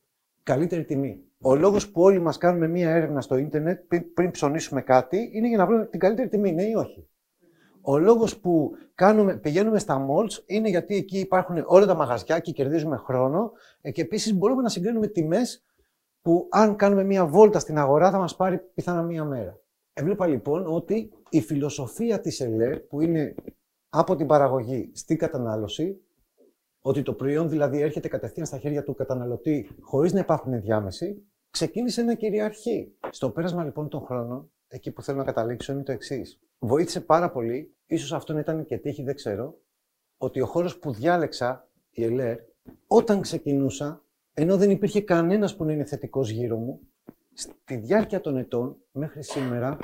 καλύτερη 0.43 0.85
τιμή. 0.85 1.25
Ο 1.41 1.55
λόγος 1.55 1.91
που 1.91 2.03
όλοι 2.03 2.19
μας 2.19 2.39
κάνουμε 2.39 2.69
μία 2.69 2.91
έρευνα 2.91 3.21
στο 3.21 3.37
ίντερνετ 3.37 3.81
πριν 4.15 4.31
ψωνίσουμε 4.31 4.83
κάτι 4.83 5.31
είναι 5.33 5.49
για 5.49 5.57
να 5.57 5.67
βρούμε 5.67 5.87
την 5.87 6.01
καλύτερη 6.01 6.29
τιμή, 6.29 6.53
ναι 6.53 6.63
ή 6.63 6.75
όχι. 6.75 7.09
Ο 7.83 7.99
λόγος 7.99 8.39
που 8.39 8.71
κάνουμε, 8.95 9.37
πηγαίνουμε 9.37 9.79
στα 9.79 10.07
malls 10.07 10.43
είναι 10.47 10.69
γιατί 10.69 10.97
εκεί 10.97 11.19
υπάρχουν 11.19 11.65
όλα 11.67 11.87
τα 11.87 11.95
μαγαζιά 11.95 12.39
και 12.39 12.53
κερδίζουμε 12.53 12.97
χρόνο 12.97 13.53
ε, 13.81 13.91
και 13.91 14.01
επίσης 14.01 14.35
μπορούμε 14.35 14.63
να 14.63 14.69
συγκρίνουμε 14.69 15.07
τιμές 15.07 15.65
που 16.21 16.49
αν 16.51 16.77
κάνουμε 16.77 17.05
μία 17.05 17.27
βόλτα 17.27 17.59
στην 17.59 17.79
αγορά 17.79 18.11
θα 18.11 18.19
μας 18.19 18.37
πάρει 18.37 18.59
πιθανά 18.59 19.03
μία 19.03 19.25
μέρα. 19.25 19.61
Έβλεπα 19.93 20.27
λοιπόν 20.27 20.67
ότι 20.67 21.13
η 21.29 21.41
φιλοσοφία 21.41 22.21
της 22.21 22.41
ΕΛΕΡ 22.41 22.81
που 22.81 23.01
είναι 23.01 23.35
από 23.89 24.17
την 24.17 24.27
παραγωγή 24.27 24.91
στην 24.95 25.19
κατανάλωση 25.19 26.01
ότι 26.83 27.03
το 27.03 27.15
προϊόν 27.15 27.49
δηλαδή 27.49 27.81
έρχεται 27.81 28.09
κατευθείαν 28.09 28.47
στα 28.47 28.59
χέρια 28.59 28.83
του 28.83 28.95
καταναλωτή 28.95 29.69
χωρίς 29.81 30.13
να 30.13 30.21
υπάρχουν 30.21 30.53
ενδιάμεση, 30.53 31.27
ξεκίνησε 31.51 32.03
να 32.03 32.15
κυριαρχεί. 32.15 32.97
Στο 33.11 33.31
πέρασμα 33.31 33.65
λοιπόν 33.65 33.89
των 33.89 34.01
χρόνων, 34.01 34.53
εκεί 34.69 34.93
που 34.93 35.03
θέλω 35.03 35.19
να 35.19 35.25
καταλήξω 35.25 35.73
είναι 35.73 35.83
το 35.83 35.93
εξής. 35.93 36.41
Βοήθησε 36.65 37.01
πάρα 37.01 37.31
πολύ, 37.31 37.75
ίσως 37.87 38.13
αυτό 38.13 38.39
ήταν 38.39 38.65
και 38.65 38.79
τύχη, 38.79 39.03
δεν 39.03 39.15
ξέρω, 39.15 39.59
ότι 40.17 40.41
ο 40.41 40.47
χώρος 40.47 40.79
που 40.79 40.93
διάλεξα, 40.93 41.69
η 41.91 42.05
ΕΛΕΡ, 42.05 42.39
όταν 42.87 43.21
ξεκινούσα, 43.21 44.05
ενώ 44.35 44.57
δεν 44.57 44.71
υπήρχε 44.71 45.01
κανένας 45.01 45.57
που 45.57 45.65
να 45.65 45.73
είναι 45.73 45.85
θετικός 45.85 46.31
γύρω 46.31 46.57
μου, 46.57 46.81
στη 47.33 47.77
διάρκεια 47.77 48.21
των 48.21 48.37
ετών 48.37 48.77
μέχρι 48.93 49.23
σήμερα 49.23 49.79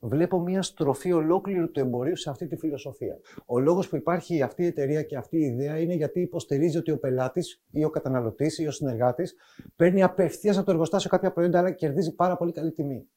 βλέπω 0.00 0.40
μια 0.40 0.62
στροφή 0.62 1.12
ολόκληρου 1.12 1.70
του 1.70 1.80
εμπορίου 1.80 2.16
σε 2.16 2.30
αυτή 2.30 2.46
τη 2.46 2.56
φιλοσοφία. 2.56 3.20
Ο 3.46 3.58
λόγος 3.58 3.88
που 3.88 3.96
υπάρχει 3.96 4.42
αυτή 4.42 4.62
η 4.62 4.66
εταιρεία 4.66 5.02
και 5.02 5.16
αυτή 5.16 5.36
η 5.36 5.44
ιδέα 5.44 5.78
είναι 5.78 5.94
γιατί 5.94 6.20
υποστηρίζει 6.20 6.78
ότι 6.78 6.90
ο 6.90 6.98
πελάτης 6.98 7.62
ή 7.70 7.84
ο 7.84 7.90
καταναλωτής 7.90 8.58
ή 8.58 8.66
ο 8.66 8.70
συνεργάτης 8.70 9.34
παίρνει 9.76 10.02
απευθείας 10.02 10.56
από 10.56 10.66
το 10.66 10.72
εργοστάσιο 10.72 11.10
κάποια 11.10 11.32
προϊόντα, 11.32 11.58
αλλά 11.58 11.70
κερδίζει 11.70 12.14
πάρα 12.14 12.36
πολύ 12.36 12.52
καλή 12.52 12.72
τιμή. 12.72 13.08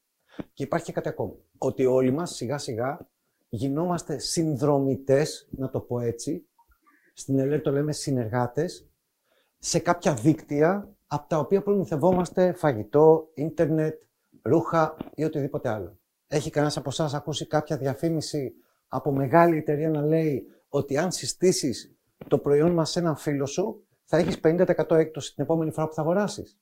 Και 0.52 0.62
υπάρχει 0.62 0.86
και 0.86 0.92
κάτι 0.92 1.08
ακόμα. 1.08 1.32
Ότι 1.58 1.86
όλοι 1.86 2.10
μας 2.10 2.34
σιγά 2.34 2.58
σιγά 2.58 3.08
γινόμαστε 3.48 4.18
συνδρομητές, 4.18 5.48
να 5.50 5.70
το 5.70 5.80
πω 5.80 6.00
έτσι. 6.00 6.46
Στην 7.14 7.38
ΕΛΕΡ 7.38 7.60
το 7.60 7.70
λέμε 7.70 7.92
συνεργάτες, 7.92 8.88
σε 9.58 9.78
κάποια 9.78 10.14
δίκτυα 10.14 10.96
από 11.06 11.28
τα 11.28 11.38
οποία 11.38 11.62
προμηθευόμαστε 11.62 12.52
φαγητό, 12.52 13.30
ίντερνετ, 13.34 14.02
ρούχα 14.42 14.96
ή 15.14 15.24
οτιδήποτε 15.24 15.68
άλλο. 15.68 15.98
Έχει 16.26 16.50
κανένας 16.50 16.76
από 16.76 16.88
εσάς 16.88 17.14
ακούσει 17.14 17.46
κάποια 17.46 17.76
διαφήμιση 17.76 18.54
από 18.88 19.12
μεγάλη 19.12 19.56
εταιρεία 19.56 19.90
να 19.90 20.02
λέει 20.02 20.46
ότι 20.68 20.96
αν 20.96 21.12
συστήσεις 21.12 21.94
το 22.28 22.38
προϊόν 22.38 22.70
μας 22.70 22.90
σε 22.90 22.98
έναν 22.98 23.16
φίλο 23.16 23.46
σου, 23.46 23.86
θα 24.04 24.16
έχεις 24.16 24.40
50% 24.42 24.90
έκπτωση 24.90 25.34
την 25.34 25.44
επόμενη 25.44 25.70
φορά 25.70 25.86
που 25.86 25.94
θα 25.94 26.02
αγοράσεις; 26.02 26.58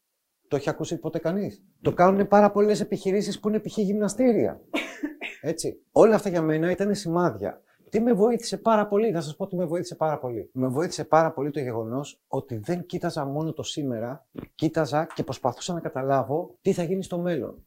Το 0.55 0.61
έχει 0.61 0.69
ακούσει 0.69 0.99
ποτέ 0.99 1.19
κανείς; 1.19 1.63
Το 1.83 1.93
κάνουν 1.93 2.29
πάρα 2.29 2.51
πολλές 2.51 2.81
επιχειρήσεις 2.81 3.41
που 3.41 3.49
είναι 3.49 3.61
π.χ. 3.61 3.79
γυμναστήρια. 3.79 4.61
Έτσι. 5.41 5.83
Όλα 5.93 6.15
αυτά 6.15 6.29
για 6.29 6.43
μένα 6.43 6.71
ήταν 6.71 6.95
σημάδια. 6.95 7.63
Τι 7.91 8.01
με 8.01 8.13
βοήθησε 8.13 8.57
πάρα 8.57 8.87
πολύ, 8.87 9.11
να 9.11 9.21
σας 9.21 9.37
πω 9.37 9.47
τι 9.47 9.57
με 9.57 9.65
βοήθησε 9.65 9.95
πάρα 9.95 10.19
πολύ. 10.19 10.51
Με 10.53 10.69
βοήθησε 10.69 11.05
πάρα 11.05 11.33
πολύ 11.33 11.51
το 11.51 11.61
γεγονός 11.61 12.21
ότι 12.27 12.57
δεν 12.57 12.87
κοίταζα 12.87 13.25
μόνο 13.25 13.53
το 13.53 13.63
σήμερα, 13.63 14.27
κοίταζα 14.55 15.07
και 15.15 15.23
προσπαθούσα 15.23 15.73
να 15.73 15.81
καταλάβω 15.81 16.59
τι 16.61 16.73
θα 16.73 16.83
γίνει 16.83 17.03
στο 17.03 17.19
μέλλον. 17.19 17.65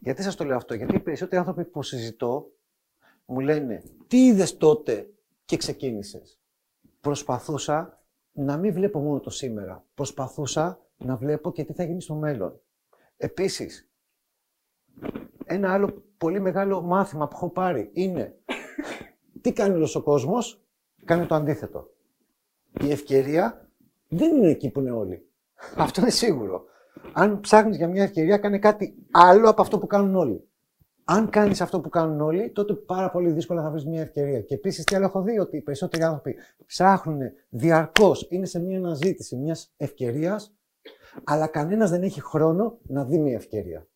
Γιατί 0.00 0.22
σας 0.22 0.34
το 0.34 0.44
λέω 0.44 0.56
αυτό, 0.56 0.74
Γιατί 0.74 0.94
οι 0.94 1.00
περισσότεροι 1.00 1.36
άνθρωποι 1.36 1.64
που 1.64 1.82
συζητώ 1.82 2.50
μου 3.24 3.40
λένε 3.40 3.82
τι 4.06 4.26
είδες 4.26 4.56
τότε 4.56 5.10
και 5.44 5.56
ξεκίνησες; 5.56 6.40
Προσπαθούσα 7.00 8.02
να 8.32 8.56
μην 8.56 8.72
βλέπω 8.72 8.98
μόνο 8.98 9.20
το 9.20 9.30
σήμερα. 9.30 9.84
Προσπαθούσα 9.94 10.82
να 10.98 11.16
βλέπω 11.16 11.52
και 11.52 11.64
τι 11.64 11.72
θα 11.72 11.84
γίνει 11.84 12.02
στο 12.02 12.14
μέλλον. 12.14 12.60
Επίσης, 13.16 13.90
ένα 15.44 15.72
άλλο 15.72 16.02
πολύ 16.18 16.40
μεγάλο 16.40 16.82
μάθημα 16.82 17.28
που 17.28 17.36
έχω 17.36 17.50
πάρει 17.50 17.90
είναι 17.92 18.38
τι 19.40 19.52
κάνει 19.52 19.74
όλος 19.74 19.94
ο 19.94 20.02
κόσμος, 20.02 20.62
κάνει 21.04 21.26
το 21.26 21.34
αντίθετο. 21.34 21.90
Η 22.80 22.90
ευκαιρία 22.90 23.70
δεν 24.08 24.36
είναι 24.36 24.48
εκεί 24.48 24.70
που 24.70 24.80
είναι 24.80 24.90
όλοι. 24.90 25.28
Αυτό 25.76 26.00
είναι 26.00 26.10
σίγουρο. 26.10 26.64
Αν 27.12 27.40
ψάχνεις 27.40 27.76
για 27.76 27.88
μια 27.88 28.02
ευκαιρία, 28.02 28.38
κάνει 28.38 28.58
κάτι 28.58 28.94
άλλο 29.10 29.48
από 29.48 29.62
αυτό 29.62 29.78
που 29.78 29.86
κάνουν 29.86 30.14
όλοι. 30.14 30.48
Αν 31.04 31.30
κάνεις 31.30 31.60
αυτό 31.60 31.80
που 31.80 31.88
κάνουν 31.88 32.20
όλοι, 32.20 32.50
τότε 32.50 32.74
πάρα 32.74 33.10
πολύ 33.10 33.30
δύσκολα 33.30 33.62
θα 33.62 33.70
βρεις 33.70 33.86
μια 33.86 34.00
ευκαιρία. 34.00 34.40
Και 34.40 34.54
επίσης, 34.54 34.84
τι 34.84 34.96
άλλο 34.96 35.04
έχω 35.04 35.22
δει, 35.22 35.38
ότι 35.38 35.56
οι 35.56 35.60
περισσότεροι 35.60 36.02
άνθρωποι 36.02 36.36
ψάχνουν 36.66 37.18
διαρκώς, 37.48 38.26
είναι 38.30 38.46
σε 38.46 38.60
μια 38.60 38.78
αναζήτηση 38.78 39.36
μιας 39.36 39.72
ευκαιρίας, 39.76 40.57
αλλά 41.24 41.46
κανένας 41.46 41.90
δεν 41.90 42.02
έχει 42.02 42.20
χρόνο 42.20 42.78
να 42.82 43.04
δει 43.04 43.18
μια 43.18 43.34
ευκαιρία. 43.34 43.86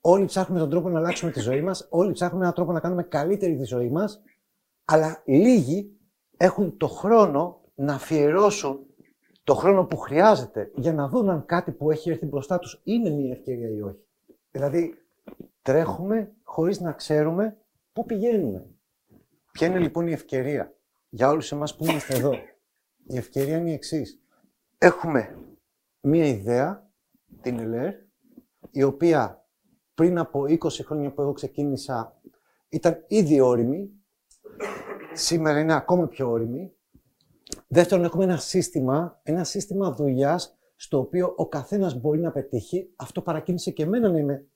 Όλοι 0.00 0.24
ψάχνουμε 0.24 0.60
τον 0.60 0.70
τρόπο 0.70 0.88
να 0.88 0.98
αλλάξουμε 0.98 1.30
τη 1.30 1.40
ζωή 1.40 1.62
μας, 1.62 1.86
όλοι 1.90 2.12
ψάχνουμε 2.12 2.42
έναν 2.42 2.54
τρόπο 2.54 2.72
να 2.72 2.80
κάνουμε 2.80 3.02
καλύτερη 3.02 3.56
τη 3.56 3.64
ζωή 3.64 3.90
μας, 3.90 4.22
αλλά 4.84 5.22
λίγοι 5.26 5.96
έχουν 6.36 6.76
το 6.76 6.88
χρόνο 6.88 7.60
να 7.74 7.94
αφιερώσουν 7.94 8.86
το 9.44 9.54
χρόνο 9.54 9.84
που 9.84 9.96
χρειάζεται 9.96 10.70
για 10.74 10.92
να 10.92 11.08
δουν 11.08 11.30
αν 11.30 11.46
κάτι 11.46 11.72
που 11.72 11.90
έχει 11.90 12.10
έρθει 12.10 12.26
μπροστά 12.26 12.58
τους 12.58 12.80
είναι 12.84 13.10
μια 13.10 13.32
ευκαιρία 13.32 13.68
ή 13.68 13.80
όχι. 13.80 14.04
Δηλαδή, 14.50 14.94
τρέχουμε 15.62 16.32
χωρίς 16.42 16.80
να 16.80 16.92
ξέρουμε 16.92 17.56
πού 17.92 18.04
πηγαίνουμε. 18.04 18.66
Ποια 19.52 19.66
είναι 19.66 19.78
λοιπόν 19.78 20.06
η 20.06 20.12
ευκαιρία 20.12 20.74
για 21.08 21.28
όλους 21.28 21.52
εμάς 21.52 21.76
που 21.76 21.84
είμαστε 21.84 22.14
εδώ; 22.14 22.32
Η 23.06 23.16
ευκαιρία 23.16 23.56
είναι 23.56 23.70
η 23.70 23.72
εξής. 23.72 24.20
Έχουμε 24.78 25.36
μία 26.02 26.26
ιδέα, 26.26 26.90
την 27.40 27.58
ΕΛΕΡ, 27.58 27.94
η 28.70 28.82
οποία 28.82 29.46
πριν 29.94 30.18
από 30.18 30.42
20 30.42 30.56
χρόνια 30.84 31.12
που 31.12 31.20
εγώ 31.22 31.32
ξεκίνησα 31.32 32.20
ήταν 32.68 33.04
ήδη 33.08 33.40
όρημη, 33.40 33.90
σήμερα 35.12 35.60
είναι 35.60 35.74
ακόμα 35.74 36.08
πιο 36.08 36.30
όρημη. 36.30 36.72
Δεύτερον, 37.68 38.04
έχουμε 38.04 38.24
ένα 38.24 38.36
σύστημα, 38.36 39.20
ένα 39.22 39.44
σύστημα 39.44 39.92
δουλειάς 39.92 40.56
στο 40.76 40.98
οποίο 40.98 41.32
ο 41.36 41.48
καθένας 41.48 42.00
μπορεί 42.00 42.20
να 42.20 42.32
πετύχει. 42.32 42.92
Αυτό 42.96 43.22
παρακίνησε 43.22 43.70
και 43.70 43.82
εμένα 43.82 44.10
να 44.10 44.18
είμαι 44.18 44.46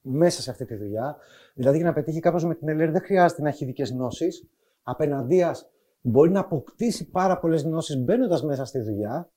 μέσα 0.00 0.42
σε 0.42 0.50
αυτή 0.50 0.64
τη 0.64 0.74
δουλειά. 0.74 1.16
Δηλαδή, 1.54 1.76
για 1.76 1.86
να 1.86 1.92
πετύχει 1.92 2.20
κάποιο 2.20 2.46
με 2.46 2.54
την 2.54 2.68
ΕΛΕΡ 2.68 2.90
δεν 2.90 3.00
χρειάζεται 3.00 3.42
να 3.42 3.48
έχει 3.48 3.64
ειδικές 3.64 3.90
γνώσεις. 3.90 4.48
Απέναντίας 4.82 5.70
μπορεί 6.00 6.30
να 6.30 6.40
αποκτήσει 6.40 7.10
πάρα 7.10 7.38
πολλές 7.38 7.62
γνώσεις 7.62 7.96
μπαίνοντας 7.96 8.42
μέσα 8.42 8.64
στη 8.64 8.80
δουλειά. 8.80 9.30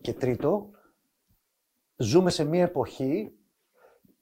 Και 0.00 0.12
τρίτο, 0.12 0.70
ζούμε 1.96 2.30
σε 2.30 2.44
μια 2.44 2.62
εποχή 2.62 3.32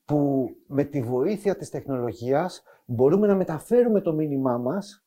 που 0.05 0.49
με 0.67 0.85
τη 0.85 1.03
βοήθεια 1.03 1.57
της 1.57 1.71
τεχνολογίας 1.71 2.63
μπορούμε 2.85 3.27
να 3.27 3.35
μεταφέρουμε 3.35 4.01
το 4.01 4.13
μήνυμά 4.13 4.59
μας 4.59 5.05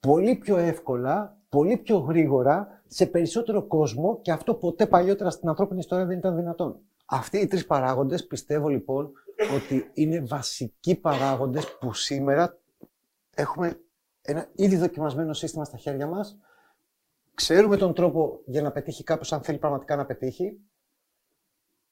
πολύ 0.00 0.36
πιο 0.36 0.56
εύκολα, 0.56 1.38
πολύ 1.48 1.76
πιο 1.76 1.98
γρήγορα, 1.98 2.82
σε 2.86 3.06
περισσότερο 3.06 3.66
κόσμο 3.66 4.20
και 4.20 4.32
αυτό 4.32 4.54
ποτέ 4.54 4.86
παλιότερα 4.86 5.30
στην 5.30 5.48
ανθρώπινη 5.48 5.78
ιστορία 5.78 6.06
δεν 6.06 6.18
ήταν 6.18 6.36
δυνατόν. 6.36 6.80
Αυτοί 7.06 7.38
οι 7.38 7.46
τρεις 7.46 7.66
παράγοντες 7.66 8.26
πιστεύω 8.26 8.68
λοιπόν 8.68 9.12
ότι 9.54 9.90
είναι 9.94 10.20
βασικοί 10.20 10.94
παράγοντες 10.94 11.76
που 11.78 11.94
σήμερα 11.94 12.58
έχουμε 13.34 13.80
ένα 14.22 14.48
ήδη 14.54 14.76
δοκιμασμένο 14.76 15.32
σύστημα 15.32 15.64
στα 15.64 15.76
χέρια 15.76 16.06
μας. 16.06 16.38
Ξέρουμε 17.40 17.76
τον 17.76 17.94
τρόπο 17.94 18.40
για 18.44 18.62
να 18.62 18.70
πετύχει 18.70 19.04
κάποιος 19.04 19.32
αν 19.32 19.42
θέλει 19.42 19.58
πραγματικά 19.58 19.96
να 19.96 20.06
πετύχει. 20.06 20.60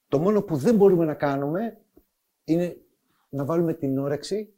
Το 0.09 0.19
μόνο 0.19 0.43
που 0.43 0.57
δεν 0.57 0.75
μπορούμε 0.77 1.05
να 1.05 1.15
κάνουμε 1.15 1.79
είναι 2.45 2.77
να 3.29 3.45
βάλουμε 3.45 3.75
την 3.75 3.99
όρεξη 3.99 4.55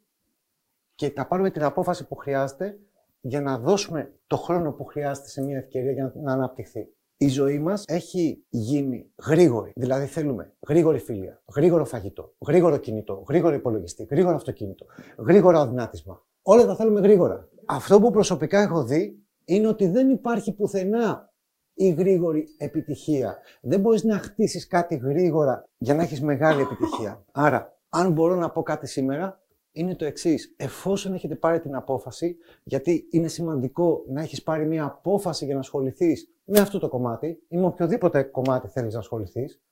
και 0.95 1.13
να 1.17 1.27
πάρουμε 1.27 1.51
την 1.51 1.63
απόφαση 1.63 2.07
που 2.07 2.15
χρειάζεται 2.15 2.79
για 3.21 3.41
να 3.41 3.59
δώσουμε 3.59 4.13
το 4.27 4.37
χρόνο 4.37 4.73
που 4.73 4.85
χρειάζεται 4.85 5.29
σε 5.29 5.43
μια 5.43 5.57
ευκαιρία 5.57 5.93
για 5.93 6.13
να 6.15 6.33
αναπτυχθεί 6.33 6.89
η 7.17 7.29
ζωή 7.29 7.59
μας 7.59 7.85
έχει 7.87 8.45
γίνει 8.49 9.11
γρήγορη. 9.27 9.73
Δηλαδή 9.77 10.07
θέλουμε 10.07 10.53
γρήγορη 10.69 10.99
φιλία, 10.99 11.43
γρήγορο 11.55 11.85
φαγητό, 11.85 12.35
γρήγορο 12.47 12.77
κινητό, 12.77 13.25
γρήγορο 13.29 13.55
υπολογιστή, 13.55 14.07
γρήγορο 14.11 14.37
αυτοκίνητο, 14.37 14.87
γρήγορο 15.19 15.59
αδυνάτισμα. 15.59 16.27
Όλα 16.43 16.67
τα 16.67 16.77
θέλουμε 16.77 17.01
γρήγορα. 17.01 17.49
Αυτό 17.67 18.01
που 18.01 18.11
προσωπικά 18.11 18.61
έχω 18.61 18.85
δει 18.85 19.21
είναι 19.55 19.67
ότι 19.67 19.87
δεν 19.87 20.11
υπάρχει 20.11 20.53
πουθενά 20.53 21.33
η 21.75 21.89
γρήγορη 21.89 22.47
επιτυχία. 22.57 23.39
Δεν 23.61 23.81
μπορείς 23.81 24.05
να 24.05 24.19
χτίσεις 24.19 24.67
κάτι 24.67 24.97
γρήγορα 24.97 25.69
για 25.79 25.95
να 25.95 26.03
έχεις 26.03 26.23
μεγάλη 26.23 26.63
επιτυχία. 26.63 27.25
Άρα, 27.33 27.79
αν 27.89 28.13
μπορώ 28.13 28.35
να 28.35 28.51
πω 28.51 28.63
κάτι 28.63 28.87
σήμερα, 28.87 29.43
είναι 29.73 29.95
το 29.95 30.05
εξής. 30.05 30.55
Εφόσον 30.57 31.15
έχετε 31.15 31.35
πάρει 31.35 31.61
την 31.61 31.75
απόφαση, 31.75 32.37
γιατί 32.63 33.07
είναι 33.11 33.29
σημαντικό 33.29 34.05
να 34.09 34.21
έχεις 34.21 34.43
πάρει 34.43 34.67
μια 34.67 34.85
απόφαση 34.85 35.45
για 35.45 35.55
να 35.55 35.61
ασχοληθείς 35.61 36.35
με 36.45 36.59
αυτό 36.59 36.79
το 36.79 36.89
κομμάτι 36.89 37.43
ή 37.49 37.57
με 37.57 37.67
οποιοδήποτε 37.67 38.23
κομμάτι 38.23 38.69
θέλεις 38.69 38.93
να 38.93 38.99
ασχοληθείς. 38.99 39.63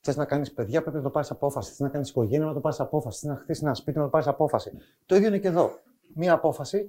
Θες 0.00 0.16
να 0.16 0.24
κάνεις 0.24 0.52
παιδιά, 0.52 0.82
πρέπει 0.82 0.96
να 0.96 1.02
το 1.02 1.10
πάρεις 1.10 1.30
απόφαση. 1.30 1.70
Θες 1.70 1.80
να 1.80 1.88
κάνεις 1.88 2.08
οικογένεια, 2.08 2.46
να 2.46 2.52
το 2.52 2.60
πάρεις 2.60 2.80
απόφαση. 2.80 3.20
Θες 3.20 3.30
να 3.30 3.36
χτίσεις 3.36 3.62
ένα 3.62 3.74
σπίτι, 3.74 3.98
να 3.98 4.04
το 4.04 4.10
πάρεις 4.10 4.26
απόφαση. 4.26 4.72
Το 5.06 5.14
ίδιο 5.14 5.28
είναι 5.28 5.38
και 5.38 5.48
εδώ. 5.48 5.70
Μία 6.14 6.32
απόφαση 6.32 6.86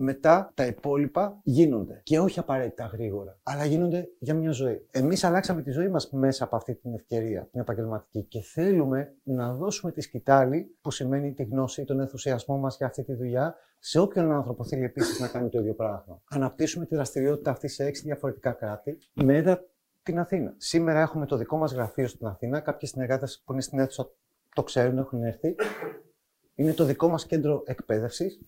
μετά 0.00 0.52
τα 0.54 0.66
υπόλοιπα 0.66 1.40
γίνονται. 1.42 2.00
Και 2.02 2.18
όχι 2.18 2.38
απαραίτητα 2.38 2.84
γρήγορα, 2.84 3.38
αλλά 3.42 3.64
γίνονται 3.64 4.08
για 4.18 4.34
μια 4.34 4.50
ζωή. 4.50 4.86
Εμείς 4.90 5.24
αλλάξαμε 5.24 5.62
τη 5.62 5.70
ζωή 5.70 5.88
μας 5.88 6.10
μέσα 6.10 6.44
από 6.44 6.56
αυτή 6.56 6.74
την 6.74 6.94
ευκαιρία, 6.94 7.48
την 7.50 7.60
επαγγελματική, 7.60 8.22
και 8.22 8.40
θέλουμε 8.40 9.14
να 9.22 9.54
δώσουμε 9.54 9.92
τη 9.92 10.00
σκητάλη, 10.00 10.76
που 10.80 10.90
σημαίνει 10.90 11.32
τη 11.32 11.42
γνώση, 11.42 11.84
τον 11.84 12.00
ενθουσιασμό 12.00 12.58
μας 12.58 12.76
για 12.76 12.86
αυτή 12.86 13.02
τη 13.04 13.14
δουλειά, 13.14 13.54
σε 13.78 13.98
όποιον 13.98 14.32
άνθρωπο 14.32 14.64
θέλει 14.64 14.84
επίσης 14.84 15.20
να 15.20 15.28
κάνει 15.28 15.48
το 15.48 15.58
ίδιο 15.58 15.74
πράγμα. 15.74 16.22
Αναπτύσσουμε 16.30 16.86
τη 16.86 16.94
δραστηριότητα 16.94 17.50
αυτή 17.50 17.68
σε 17.68 17.84
έξι 17.84 18.02
διαφορετικά 18.02 18.52
κράτη, 18.52 18.98
με 19.14 19.60
την 20.02 20.18
Αθήνα. 20.18 20.54
Σήμερα 20.56 21.00
έχουμε 21.00 21.26
το 21.26 21.36
δικό 21.36 21.56
μας 21.56 21.72
γραφείο 21.72 22.08
στην 22.08 22.26
Αθήνα. 22.26 22.60
Κάποιοι 22.60 22.88
συνεργάτες 22.88 23.42
που 23.44 23.52
είναι 23.52 23.62
στην 23.62 23.78
αίθουσα 23.78 24.10
το 24.54 24.62
ξέρουν, 24.62 24.98
έχουν 24.98 25.22
έρθει. 25.22 25.54
Είναι 26.54 26.72
το 26.72 26.84
δικό 26.84 27.08
μας 27.08 27.26
κέντρο 27.26 27.62
εκπαίδευσης. 27.66 28.38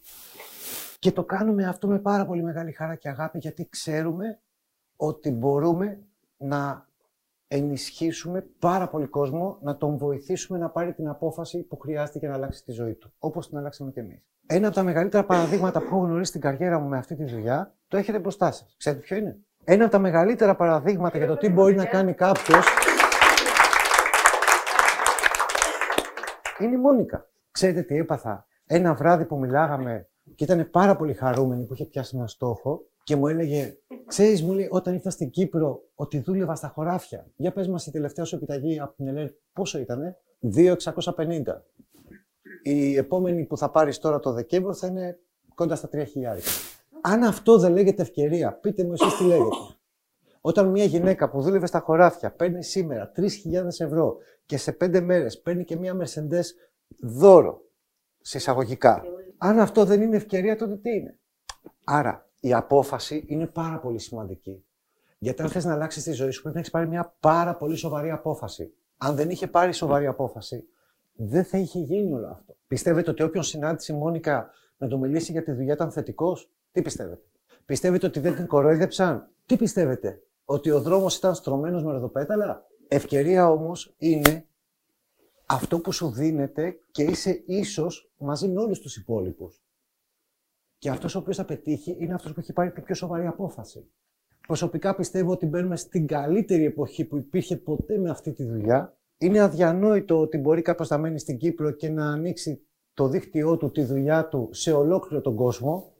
Και 1.01 1.13
το 1.13 1.25
κάνουμε 1.25 1.67
αυτό 1.67 1.89
με 1.89 1.99
πάρα 1.99 2.27
πολύ 2.27 2.43
μεγάλη 2.43 2.73
χαρά 2.73 2.95
και 2.95 3.09
αγάπη 3.09 3.39
γιατί 3.39 3.69
ξέρουμε 3.71 4.41
ότι 4.97 5.31
μπορούμε 5.31 5.99
να 6.37 6.87
ενισχύσουμε 7.49 8.47
πάρα 8.59 8.89
πολύ 8.89 9.07
κόσμο, 9.07 9.59
να 9.63 9.77
τον 9.77 9.97
βοηθήσουμε 9.97 10.59
να 10.59 10.71
πάρει 10.71 10.93
την 10.93 11.09
απόφαση 11.09 11.63
που 11.63 11.79
χρειάζεται 11.79 12.19
για 12.19 12.29
να 12.29 12.35
αλλάξει 12.35 12.65
τη 12.65 12.73
ζωή 12.73 12.95
του, 12.95 13.13
όπως 13.19 13.49
την 13.49 13.59
αλλάξαμε 13.59 13.91
και 13.91 14.01
εμείς. 14.01 14.27
Ένα 14.47 14.67
από 14.67 14.77
τα 14.77 14.83
μεγαλύτερα 14.83 15.25
παραδείγματα 15.25 15.81
που 15.81 15.87
έχω 15.87 15.99
γνωρίσει 15.99 16.29
στην 16.29 16.41
καριέρα 16.41 16.79
μου 16.79 16.89
με 16.89 16.99
αυτή 16.99 17.15
τη 17.15 17.25
δουλειά, 17.25 17.75
το 17.89 17.97
έχετε 17.97 18.19
μπροστά 18.19 18.53
σας. 18.53 18.75
Ξέρετε 18.79 19.03
ποιο 19.03 19.17
είναι; 19.17 19.39
Ένα 19.65 19.83
από 19.83 19.93
τα 19.93 19.99
μεγαλύτερα 19.99 20.57
παραδείγματα 20.57 21.19
για 21.19 21.27
το 21.27 21.37
τι 21.37 21.49
μπορεί 21.49 21.75
να 21.75 21.85
κάνει 21.85 22.15
κάποιος. 22.15 22.67
είναι 26.61 26.75
η 26.75 26.79
Μόνικα. 26.79 27.29
Ξέρετε 27.51 27.83
τι 27.83 27.97
έπαθα; 27.97 28.47
Ένα 28.67 28.95
βράδυ 28.95 29.25
που 29.25 29.39
μιλάγαμε 29.39 30.10
και 30.35 30.45
ήταν 30.45 30.71
πάρα 30.71 30.97
πολύ 30.97 31.15
χαρούμενη 31.15 31.65
που 31.65 31.75
είχε 31.75 31.85
πιάσει 31.85 32.17
ένα 32.17 32.27
στόχο 32.27 32.85
και 33.03 33.17
μου 33.17 33.27
έλεγε, 33.27 33.79
ξέρεις, 34.07 34.43
μου 34.43 34.53
λέει, 34.53 34.69
όταν 34.71 34.95
ήρθα 34.95 35.11
στην 35.11 35.31
Κύπρο, 35.31 35.83
ότι 35.95 36.19
δούλευα 36.19 36.55
στα 36.55 36.69
χωράφια. 36.69 37.27
Για 37.37 37.53
πες 37.53 37.69
μας, 37.69 37.87
η 37.87 37.91
τελευταία 37.91 38.25
σου 38.25 38.37
επιταγή 38.37 38.81
από 38.81 38.95
την 38.97 39.09
ΕΛΕΡ 39.09 39.31
πόσο 39.53 39.79
ήτανε, 39.79 40.17
2.650. 40.55 41.65
Η 42.63 42.97
επόμενη 42.97 43.45
που 43.45 43.57
θα 43.57 43.71
πάρεις 43.71 43.99
τώρα 43.99 44.19
το 44.19 44.33
Δεκέμβριο 44.33 44.75
θα 44.75 44.87
είναι 44.87 45.19
κοντά 45.55 45.75
στα 45.75 45.89
3.000. 45.93 46.05
Αν 47.01 47.23
αυτό 47.23 47.59
δεν 47.59 47.73
λέγεται 47.73 48.03
ευκαιρία, 48.03 48.53
πείτε 48.53 48.85
μου 48.85 48.93
εσείς 48.93 49.17
τι 49.17 49.25
λέγεται. 49.25 49.57
Όταν 50.41 50.69
μια 50.69 50.85
γυναίκα 50.85 51.31
που 51.31 51.41
δούλευε 51.41 51.67
στα 51.67 51.79
χωράφια 51.79 52.33
παίρνει 52.33 52.65
σήμερα 52.65 53.13
3.000 53.17 53.27
ευρώ 53.79 54.17
και 54.47 54.57
σε 54.57 54.77
5 54.81 55.01
μέρες 55.01 55.41
παίρνει 55.41 55.65
και 55.65 55.77
μια 55.77 55.97
Mercedes 56.01 56.45
δώρο, 57.01 57.63
συσσαγωγικά, 58.21 59.03
αν 59.39 59.59
αυτό 59.59 59.85
δεν 59.85 60.03
είναι 60.03 60.17
ευκαιρία, 60.17 60.57
τότε 60.57 60.77
τι 60.77 60.91
είναι; 60.91 61.19
Άρα, 61.85 62.29
η 62.41 62.53
απόφαση 62.53 63.25
είναι 63.27 63.47
πάρα 63.47 63.79
πολύ 63.79 63.99
σημαντική. 63.99 64.65
Γιατί 65.19 65.43
αν 65.43 65.49
θες 65.49 65.65
να 65.65 65.73
αλλάξεις 65.73 66.03
τη 66.03 66.13
ζωή 66.13 66.31
σου, 66.31 66.41
πρέπει 66.41 66.55
να 66.55 66.61
έχεις 66.61 66.73
πάρει 66.73 66.89
μια 66.89 67.15
πάρα 67.21 67.57
πολύ 67.57 67.77
σοβαρή 67.77 68.11
απόφαση. 68.11 68.75
Αν 68.97 69.15
δεν 69.17 69.31
είχε 69.31 69.47
πάρει 69.47 69.73
σοβαρή 69.73 70.07
απόφαση, 70.07 70.65
δεν 71.13 71.45
θα 71.45 71.59
είχε 71.59 71.79
γίνει 71.79 72.13
όλο 72.13 72.29
αυτό. 72.29 72.57
Πιστεύετε 72.67 73.11
ότι 73.11 73.23
όποιον 73.23 73.43
συνάντησε 73.43 73.93
η 73.93 73.97
Μόνικα 73.97 74.51
να 74.77 74.89
το 74.89 74.99
μιλήσει 74.99 75.33
για 75.33 75.43
τη 75.43 75.53
δουλειά 75.53 75.73
ήταν 75.73 75.91
θετικός, 75.91 76.51
τι 76.73 76.83
πιστεύετε; 76.83 77.23
Πιστεύετε 77.65 78.07
ότι 78.07 78.21
δεν 78.21 78.35
την 78.35 78.47
κορόιδεψαν, 78.47 79.29
τι 79.47 79.57
πιστεύετε; 79.57 80.23
Ότι 80.45 80.71
ο 80.71 80.81
δρόμος 80.81 81.17
ήταν 81.17 81.35
στρωμένος 81.35 81.85
με 81.85 81.93
ροδοπέταλα; 81.93 82.67
Ευκαιρία 82.89 83.51
όμως 83.51 83.95
είναι 83.99 84.47
αυτό 85.53 85.81
που 85.81 85.93
σου 85.93 86.11
δίνεται 86.11 86.81
και 86.91 87.03
είσαι 87.03 87.43
ίσως 87.47 88.13
μαζί 88.19 88.49
με 88.49 88.61
όλους 88.61 88.81
τους 88.81 88.97
υπόλοιπους. 88.97 89.65
Και 90.79 90.91
αυτός 90.91 91.15
ο 91.15 91.19
οποίος 91.19 91.37
θα 91.37 91.45
πετύχει 91.45 91.97
είναι 91.99 92.15
αυτός 92.15 92.33
που 92.33 92.41
έχει 92.41 92.53
πάρει 92.53 92.73
την 92.73 92.83
πιο 92.83 92.95
σοβαρή 92.95 93.27
απόφαση. 93.27 93.91
Προσωπικά 94.47 94.95
πιστεύω 94.95 95.33
ότι 95.33 95.47
μπαίνουμε 95.47 95.77
στην 95.77 96.07
καλύτερη 96.07 96.65
εποχή 96.65 97.05
που 97.05 97.17
υπήρχε 97.17 97.57
ποτέ 97.57 97.99
με 97.99 98.11
αυτή 98.11 98.33
τη 98.33 98.45
δουλειά. 98.45 98.99
Είναι 99.19 99.41
αδιανόητο 99.41 100.21
ότι 100.21 100.39
μπορεί 100.39 100.63
κάποιος 100.63 100.89
να 100.89 100.99
μένει 100.99 101.19
στην 101.19 101.37
Κύπρο 101.37 101.71
και 101.71 101.89
να 101.89 102.11
ανοίξει 102.11 102.67
το 102.95 103.09
δίκτυό 103.09 103.57
του, 103.57 103.71
τη 103.71 103.85
δουλειά 103.85 104.29
του 104.29 104.49
σε 104.53 104.73
ολόκληρο 104.73 105.23
τον 105.23 105.35
κόσμο. 105.35 105.95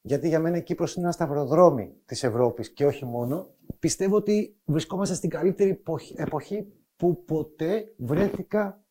Γιατί 0.00 0.28
για 0.28 0.40
μένα 0.40 0.56
η 0.56 0.62
Κύπρος 0.62 0.94
είναι 0.94 1.04
ένα 1.04 1.12
σταυροδρόμι 1.12 1.94
της 2.04 2.22
Ευρώπης 2.22 2.72
και 2.72 2.86
όχι 2.86 3.04
μόνο. 3.04 3.54
Πιστεύω 3.78 4.16
ότι 4.16 4.60
βρισκόμαστε 4.64 5.14
στην 5.14 5.30
καλύτερη 5.30 5.82
εποχή 6.16 6.72
που 6.96 7.24
ποτέ 7.24 7.94
βρέθηκα 7.96 8.84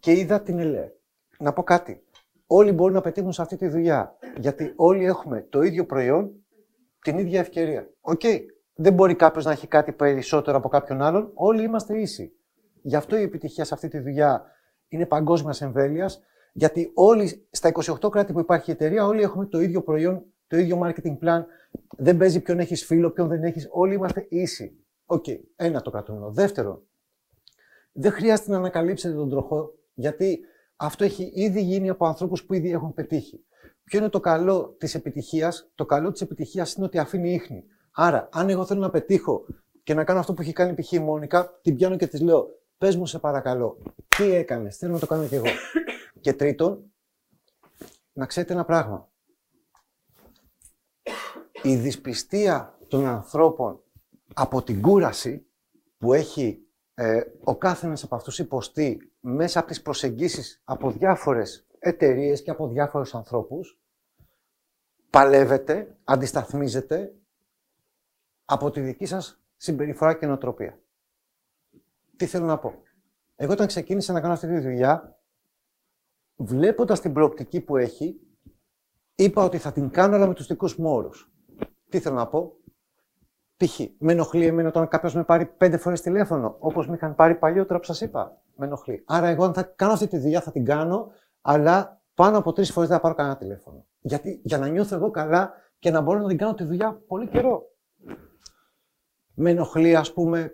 και 0.00 0.12
είδα 0.12 0.42
την 0.42 0.58
LR. 0.58 0.92
Να 1.38 1.52
πω 1.52 1.62
κάτι. 1.62 2.04
Όλοι 2.46 2.72
μπορούν 2.72 2.94
να 2.94 3.00
πετύχουν 3.00 3.32
σε 3.32 3.42
αυτή 3.42 3.56
τη 3.56 3.68
δουλειά. 3.68 4.16
Γιατί 4.36 4.72
όλοι 4.76 5.04
έχουμε 5.04 5.46
το 5.50 5.62
ίδιο 5.62 5.86
προϊόν, 5.86 6.44
την 6.98 7.18
ίδια 7.18 7.40
ευκαιρία. 7.40 7.90
Οκ. 8.00 8.20
Δεν 8.74 8.92
μπορεί 8.92 9.14
κάποιος 9.14 9.44
να 9.44 9.50
έχει 9.50 9.66
κάτι 9.66 9.92
περισσότερο 9.92 10.56
από 10.56 10.68
κάποιον 10.68 11.02
άλλον. 11.02 11.30
Όλοι 11.34 11.62
είμαστε 11.62 12.00
ίσοι. 12.00 12.32
Γι' 12.82 12.96
αυτό 12.96 13.16
η 13.16 13.22
επιτυχία 13.22 13.64
σε 13.64 13.74
αυτή 13.74 13.88
τη 13.88 13.98
δουλειά 13.98 14.44
είναι 14.88 15.06
παγκόσμιας 15.06 15.62
εμβέλειας. 15.62 16.20
Γιατί 16.52 16.90
όλοι 16.94 17.48
στα 17.50 17.72
28 17.72 18.10
κράτη 18.10 18.32
που 18.32 18.40
υπάρχει 18.40 18.70
η 18.70 18.72
εταιρεία, 18.72 19.06
όλοι 19.06 19.22
έχουμε 19.22 19.46
το 19.46 19.60
ίδιο 19.60 19.82
προϊόν, 19.82 20.24
το 20.46 20.56
ίδιο 20.56 20.80
marketing 20.82 21.18
plan. 21.22 21.44
Δεν 21.96 22.16
παίζει 22.16 22.40
ποιον 22.40 22.58
έχεις 22.58 22.84
φίλο, 22.84 23.10
ποιον 23.10 23.28
δεν 23.28 23.42
έχεις. 23.42 23.68
Όλοι 23.70 23.94
είμαστε 23.94 24.26
ίσοι. 24.28 24.84
Οκ. 25.06 25.24
Ένα 25.56 25.80
το 25.80 25.90
κρατούμενο. 25.90 26.30
Δεύτερο, 26.30 26.82
δεν 27.98 28.12
χρειάζεται 28.12 28.50
να 28.50 28.56
ανακαλύψετε 28.56 29.14
τον 29.14 29.30
τροχό, 29.30 29.74
γιατί 29.94 30.40
αυτό 30.76 31.04
έχει 31.04 31.30
ήδη 31.34 31.62
γίνει 31.62 31.88
από 31.88 32.06
ανθρώπους 32.06 32.44
που 32.44 32.54
ήδη 32.54 32.70
έχουν 32.70 32.94
πετύχει. 32.94 33.44
Ποιο 33.84 33.98
είναι 33.98 34.08
το 34.08 34.20
καλό 34.20 34.76
της 34.78 34.94
επιτυχίας, 34.94 35.70
Το 35.74 35.86
καλό 35.86 36.12
της 36.12 36.20
επιτυχίας 36.20 36.74
είναι 36.74 36.86
ότι 36.86 36.98
αφήνει 36.98 37.32
ίχνη. 37.32 37.64
Άρα, 37.90 38.28
αν 38.32 38.48
εγώ 38.48 38.64
θέλω 38.64 38.80
να 38.80 38.90
πετύχω 38.90 39.46
και 39.82 39.94
να 39.94 40.04
κάνω 40.04 40.18
αυτό 40.18 40.34
που 40.34 40.42
έχει 40.42 40.52
κάνει 40.52 40.74
π.χ. 40.74 40.92
η 40.92 40.98
Μόνικα, 40.98 41.58
την 41.62 41.76
πιάνω 41.76 41.96
και 41.96 42.06
της 42.06 42.20
λέω: 42.20 42.48
Πες 42.78 42.96
μου, 42.96 43.06
σε 43.06 43.18
παρακαλώ, 43.18 43.78
τι 44.16 44.24
έκανες, 44.24 44.76
θέλω 44.76 44.92
να 44.92 44.98
το 44.98 45.06
κάνω 45.06 45.26
κι 45.26 45.34
εγώ. 45.34 45.46
και 46.20 46.32
τρίτον, 46.32 46.92
να 48.12 48.26
ξέρετε 48.26 48.52
ένα 48.52 48.64
πράγμα. 48.64 49.10
Η 51.62 51.76
δυσπιστία 51.76 52.78
των 52.88 53.06
ανθρώπων 53.06 53.80
από 54.34 54.62
την 54.62 54.80
κούραση 54.80 55.46
που 55.98 56.12
έχει 56.12 56.65
ε, 56.98 57.20
ο 57.44 57.56
κάθε 57.56 57.86
ένας 57.86 58.02
από 58.02 58.14
αυτούς 58.14 58.38
υποστεί 58.38 59.12
μέσα 59.20 59.58
από 59.58 59.68
τις 59.68 59.82
προσεγγίσεις 59.82 60.60
από 60.64 60.90
διάφορες 60.90 61.66
εταιρείες 61.78 62.42
και 62.42 62.50
από 62.50 62.68
διάφορους 62.68 63.14
ανθρώπους, 63.14 63.78
παλεύετε, 65.10 65.96
αντισταθμίζετε 66.04 67.14
από 68.44 68.70
τη 68.70 68.80
δική 68.80 69.06
σας 69.06 69.40
συμπεριφορά 69.56 70.14
και 70.14 70.26
νοοτροπία. 70.26 70.80
Τι 72.16 72.26
θέλω 72.26 72.46
να 72.46 72.58
πω; 72.58 72.82
Εγώ 73.36 73.52
όταν 73.52 73.66
ξεκίνησα 73.66 74.12
να 74.12 74.20
κάνω 74.20 74.32
αυτή 74.32 74.46
τη 74.46 74.58
δουλειά, 74.58 75.18
βλέποντας 76.36 77.00
την 77.00 77.12
προοπτική 77.12 77.60
που 77.60 77.76
έχει, 77.76 78.20
είπα 79.14 79.44
ότι 79.44 79.58
θα 79.58 79.72
την 79.72 79.90
κάνω 79.90 80.14
αλλά 80.14 80.26
με 80.26 80.34
τους 80.34 80.46
δικούς 80.46 80.76
μου 80.76 80.90
όρους. 80.90 81.30
Τι 81.88 82.00
θέλω 82.00 82.14
να 82.14 82.26
πω; 82.26 82.56
Π.χ. 83.56 83.80
με 83.98 84.12
ενοχλεί 84.12 84.46
εμένα 84.46 84.68
όταν 84.68 84.88
κάποιος 84.88 85.14
με 85.14 85.24
πάρει 85.24 85.46
πέντε 85.46 85.76
φορές 85.76 86.00
τηλέφωνο, 86.00 86.56
όπως 86.58 86.88
με 86.88 86.94
είχαν 86.94 87.14
πάρει 87.14 87.34
παλιότερα 87.34 87.78
που 87.78 87.84
σας 87.84 88.00
είπα. 88.00 88.40
Με 88.56 88.66
ενοχλεί. 88.66 89.02
Άρα, 89.06 89.26
εγώ 89.26 89.44
αν 89.44 89.54
θα 89.54 89.62
κάνω 89.62 89.92
αυτή 89.92 90.06
τη 90.06 90.18
δουλειά 90.18 90.40
θα 90.40 90.50
την 90.52 90.64
κάνω, 90.64 91.12
αλλά 91.40 92.00
πάνω 92.14 92.38
από 92.38 92.52
τρεις 92.52 92.72
φορές 92.72 92.88
δεν 92.88 92.96
θα 92.96 93.02
πάρω 93.02 93.14
κανένα 93.14 93.36
τηλέφωνο. 93.36 93.86
Γιατί 94.00 94.40
για 94.44 94.58
να 94.58 94.68
νιώθω 94.68 94.94
εγώ 94.94 95.10
καλά 95.10 95.52
και 95.78 95.90
να 95.90 96.00
μπορώ 96.00 96.18
να 96.18 96.28
την 96.28 96.36
κάνω 96.36 96.54
τη 96.54 96.64
δουλειά 96.64 97.02
πολύ 97.06 97.28
καιρό. 97.28 97.62
Με 99.34 99.50
ενοχλεί, 99.50 99.96
ας 99.96 100.12
πούμε, 100.12 100.52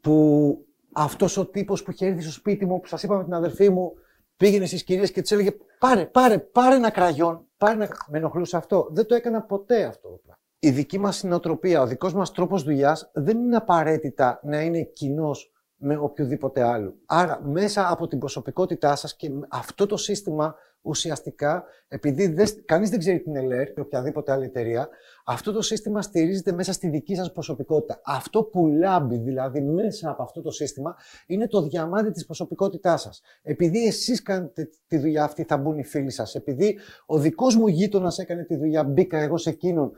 που 0.00 0.56
αυτός 0.92 1.36
ο 1.36 1.46
τύπος 1.46 1.82
που 1.82 1.90
είχε 1.90 2.06
έρθει 2.06 2.22
στο 2.22 2.32
σπίτι 2.32 2.66
μου, 2.66 2.80
που 2.80 2.86
σας 2.86 3.02
είπα 3.02 3.16
με 3.16 3.24
την 3.24 3.34
αδερφή 3.34 3.70
μου, 3.70 3.92
πήγαινε 4.36 4.66
στις 4.66 4.84
κυρίες 4.84 5.12
και 5.12 5.20
της 5.20 5.32
έλεγε 5.32 5.50
Πάρε, 5.78 6.06
πάρε, 6.06 6.38
πάρε 6.38 6.74
ένα 6.74 6.90
κραγιόν. 6.90 7.46
Πάρε 7.56 7.72
ένα... 7.72 7.88
Με 8.08 8.18
ενοχλούσε 8.18 8.56
αυτό. 8.56 8.88
Δεν 8.90 9.06
το 9.06 9.14
έκανα 9.14 9.42
ποτέ 9.42 9.84
αυτό 9.84 10.20
η 10.62 10.70
δική 10.70 10.98
μας 10.98 11.22
νοοτροπία, 11.22 11.80
ο 11.80 11.86
δικός 11.86 12.14
μας 12.14 12.32
τρόπος 12.32 12.62
δουλειάς 12.62 13.10
δεν 13.12 13.38
είναι 13.38 13.56
απαραίτητα 13.56 14.40
να 14.42 14.60
είναι 14.60 14.82
κοινός 14.82 15.52
με 15.76 15.96
οποιοδήποτε 15.96 16.62
άλλο. 16.62 16.94
Άρα, 17.06 17.40
μέσα 17.44 17.90
από 17.90 18.06
την 18.06 18.18
προσωπικότητά 18.18 18.96
σας 18.96 19.16
και 19.16 19.30
αυτό 19.48 19.86
το 19.86 19.96
σύστημα 19.96 20.54
ουσιαστικά, 20.82 21.64
επειδή 21.88 22.26
δεν, 22.26 22.46
κανείς 22.64 22.90
δεν 22.90 22.98
ξέρει 22.98 23.20
την 23.20 23.36
ΕΛΕΡ 23.36 23.68
ή 23.68 23.80
οποιαδήποτε 23.80 24.32
άλλη 24.32 24.44
εταιρεία, 24.44 24.88
αυτό 25.24 25.52
το 25.52 25.62
σύστημα 25.62 26.02
στηρίζεται 26.02 26.52
μέσα 26.52 26.72
στη 26.72 26.88
δική 26.88 27.14
σας 27.14 27.32
προσωπικότητα. 27.32 28.00
Αυτό 28.04 28.42
που 28.42 28.66
λάμπει 28.66 29.16
δηλαδή 29.16 29.60
μέσα 29.60 30.10
από 30.10 30.22
αυτό 30.22 30.40
το 30.40 30.50
σύστημα 30.50 30.96
είναι 31.26 31.46
το 31.46 31.62
διαμάντι 31.62 32.10
της 32.10 32.24
προσωπικότητάς 32.24 33.00
σας. 33.00 33.20
Επειδή 33.42 33.86
εσείς 33.86 34.22
κάνετε 34.22 34.68
τη 34.86 34.98
δουλειά 34.98 35.24
αυτή 35.24 35.44
θα 35.48 35.56
μπουν 35.56 35.78
οι 35.78 35.84
φίλοι 35.84 36.10
σας. 36.10 36.34
Επειδή 36.34 36.78
ο 37.06 37.18
δικός 37.18 37.56
μου 37.56 37.66
γείτονας 37.66 38.18
έκανε 38.18 38.44
τη 38.44 38.56
δουλειά, 38.56 38.84
μπήκα 38.84 39.18
εγώ 39.18 39.36
σε 39.36 39.50
εκείνον 39.50 39.92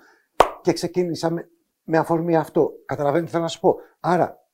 και 0.63 0.73
ξεκίνησα 0.73 1.31
με, 1.31 1.49
με 1.85 1.99
αφορμή 1.99 2.37
αυτό. 2.37 2.73
Καταλαβαίνετε 2.87 3.27
τι 3.27 3.31
θέλω 3.31 3.43
να 3.43 3.49
σας 3.49 3.61
πω. 3.61 3.77
Άρα, 4.01 4.47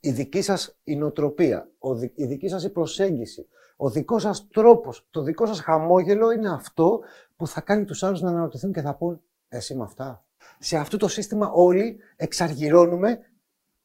η 0.00 0.10
δική 0.10 0.42
σας 0.42 0.78
η 0.84 0.96
νοοτροπία, 0.96 1.70
η 2.14 2.24
δική 2.24 2.48
σας 2.48 2.64
η 2.64 2.70
προσέγγιση, 2.70 3.46
ο 3.76 3.90
δικός 3.90 4.22
σας 4.22 4.48
τρόπος, 4.48 5.06
το 5.10 5.22
δικό 5.22 5.46
σας 5.46 5.60
χαμόγελο 5.60 6.30
είναι 6.30 6.50
αυτό 6.50 7.00
που 7.36 7.46
θα 7.46 7.60
κάνει 7.60 7.84
τους 7.84 8.02
άλλους 8.02 8.20
να 8.20 8.30
αναρωτηθούν 8.30 8.72
και 8.72 8.80
θα 8.80 8.94
πούν 8.94 9.20
«Εσύ 9.48 9.74
με 9.74 9.82
αυτά». 9.82 10.24
Σε 10.58 10.76
αυτό 10.76 10.96
το 10.96 11.08
σύστημα 11.08 11.50
όλοι 11.50 11.98
εξαργυρώνουμε 12.16 13.18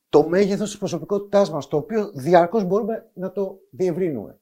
το 0.09 0.27
μέγεθος 0.27 0.69
της 0.69 0.77
προσωπικότητάς 0.77 1.51
μας, 1.51 1.67
το 1.67 1.77
οποίο 1.77 2.11
διαρκώς 2.13 2.63
μπορούμε 2.63 3.09
να 3.13 3.31
το 3.31 3.59
διευρύνουμε. 3.69 4.39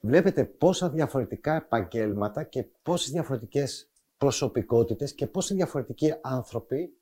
Βλέπετε 0.00 0.44
πόσα 0.44 0.90
διαφορετικά 0.90 1.54
επαγγέλματα 1.54 2.42
και 2.42 2.66
πόσες 2.82 3.10
διαφορετικές 3.10 3.90
προσωπικότητες 4.16 5.14
και 5.14 5.26
πόσοι 5.26 5.54
διαφορετικοί 5.54 6.14
άνθρωποι 6.22 6.98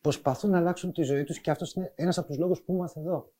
προσπαθούν 0.00 0.50
να 0.50 0.58
αλλάξουν 0.58 0.92
τη 0.92 1.02
ζωή 1.02 1.24
τους 1.24 1.40
και 1.40 1.50
αυτός 1.50 1.74
είναι 1.74 1.92
ένας 1.96 2.18
από 2.18 2.26
τους 2.26 2.38
λόγους 2.38 2.62
που 2.62 2.72
είμαστε 2.72 3.00
εδώ. 3.00 3.32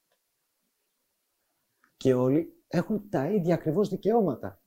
Και 1.97 2.15
όλοι 2.15 2.65
έχουν 2.69 3.09
τα 3.09 3.31
ίδια 3.31 3.55
ακριβώς 3.55 3.89
δικαιώματα. 3.89 4.63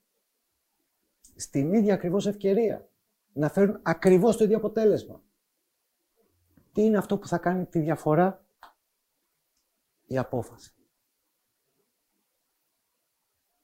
Στην 1.36 1.74
ίδια 1.74 1.94
ακριβώς 1.94 2.28
ευκαιρία. 2.28 2.90
Να 3.34 3.50
φέρουν 3.50 3.80
ακριβώς 3.84 4.38
το 4.38 4.44
ίδιο 4.44 4.58
αποτέλεσμα. 4.58 5.24
Τι 6.72 6.82
είναι 6.82 6.98
αυτό 6.98 7.18
που 7.18 7.28
θα 7.28 7.38
κάνει 7.38 7.66
τη 7.66 7.80
διαφορά; 7.80 8.46
Η 10.06 10.18
απόφαση. 10.18 10.76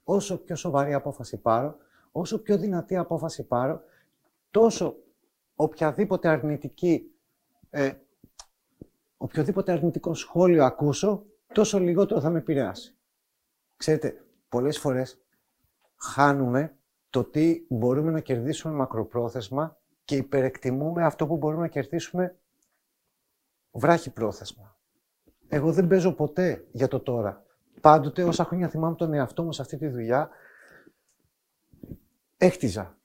Όσο 0.04 0.44
πιο 0.44 0.56
σοβαρή 0.56 0.94
απόφαση 0.94 1.42
πάρω, 1.42 1.78
όσο 2.12 2.42
πιο 2.42 2.58
δυνατή 2.58 2.98
απόφαση 2.98 3.48
πάρω, 3.48 3.84
τόσο 4.52 4.96
οποιαδήποτε 5.56 6.30
αρνητική, 6.30 7.16
ε, 7.70 7.92
οποιοδήποτε 9.18 9.72
αρνητικό 9.72 10.14
σχόλιο 10.14 10.66
ακούσω, 10.66 11.26
τόσο 11.54 11.80
λιγότερο 11.80 12.22
θα 12.22 12.30
με 12.30 12.38
επηρεάσει. 12.38 12.98
Ξέρετε, 13.78 14.26
πολλές 14.50 14.80
φορές 14.80 15.22
χάνουμε 15.96 16.76
το 17.10 17.24
τι 17.24 17.66
μπορούμε 17.70 18.12
να 18.12 18.20
κερδίσουμε 18.20 18.74
μακροπρόθεσμα 18.74 19.78
και 20.04 20.16
υπερεκτιμούμε 20.16 21.06
αυτό 21.06 21.28
που 21.28 21.38
μπορούμε 21.38 21.62
να 21.62 21.68
κερδίσουμε 21.68 22.40
βράχη 23.72 24.10
πρόθεσμα. 24.10 24.80
Εγώ 25.48 25.72
δεν 25.72 25.88
παίζω 25.88 26.14
ποτέ 26.14 26.68
για 26.72 26.88
το 26.88 27.00
τώρα. 27.00 27.46
Πάντοτε, 27.82 28.24
όσα 28.24 28.46
χρόνια 28.46 28.70
θυμάμαι 28.70 28.96
τον 28.96 29.14
εαυτό 29.14 29.44
μου 29.44 29.52
σε 29.52 29.62
αυτή 29.62 29.78
τη 29.78 29.88
δουλειά, 29.88 30.30
έχτιζα 32.38 33.01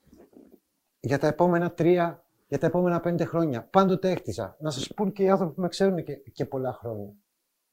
για 1.07 1.19
τα 1.19 1.27
επόμενα 1.27 1.71
τρία, 1.71 2.25
για 2.47 2.57
τα 2.57 2.67
επόμενα 2.67 2.99
πέντε 2.99 3.25
χρόνια. 3.25 3.63
Πάντοτε 3.63 4.09
έκτιζα. 4.09 4.57
Να 4.59 4.69
σας 4.69 4.93
πούν 4.93 5.11
και 5.11 5.23
οι 5.23 5.29
άνθρωποι 5.29 5.53
που 5.53 5.61
με 5.61 5.67
ξέρουν 5.67 6.03
και, 6.03 6.13
και 6.15 6.45
πολλά 6.45 6.73
χρόνια. 6.73 7.13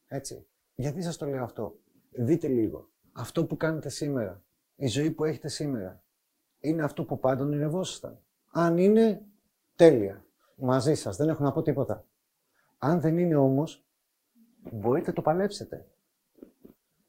Έτσι. 0.06 0.46
Γιατί 0.74 1.02
σας 1.02 1.16
το 1.16 1.26
λέω 1.26 1.42
αυτό; 1.42 1.78
Δείτε 2.10 2.48
λίγο. 2.48 2.88
Αυτό 3.12 3.44
που 3.44 3.56
κάνετε 3.56 3.88
σήμερα, 3.88 4.42
η 4.76 4.86
ζωή 4.86 5.10
που 5.10 5.24
έχετε 5.24 5.48
σήμερα, 5.48 6.02
είναι 6.60 6.82
αυτό 6.82 7.04
που 7.04 7.18
πάντα 7.18 7.44
ονειρευόσασταν. 7.44 8.18
Αν 8.50 8.78
είναι, 8.78 9.22
τέλεια. 9.76 10.24
Μαζί 10.56 10.94
σας. 10.94 11.16
Δεν 11.16 11.28
έχω 11.28 11.42
να 11.42 11.52
πω 11.52 11.62
τίποτα. 11.62 12.04
Αν 12.78 13.00
δεν 13.00 13.18
είναι 13.18 13.36
όμως, 13.36 13.84
μπορείτε 14.72 15.12
το 15.12 15.22
παλέψετε 15.22 15.86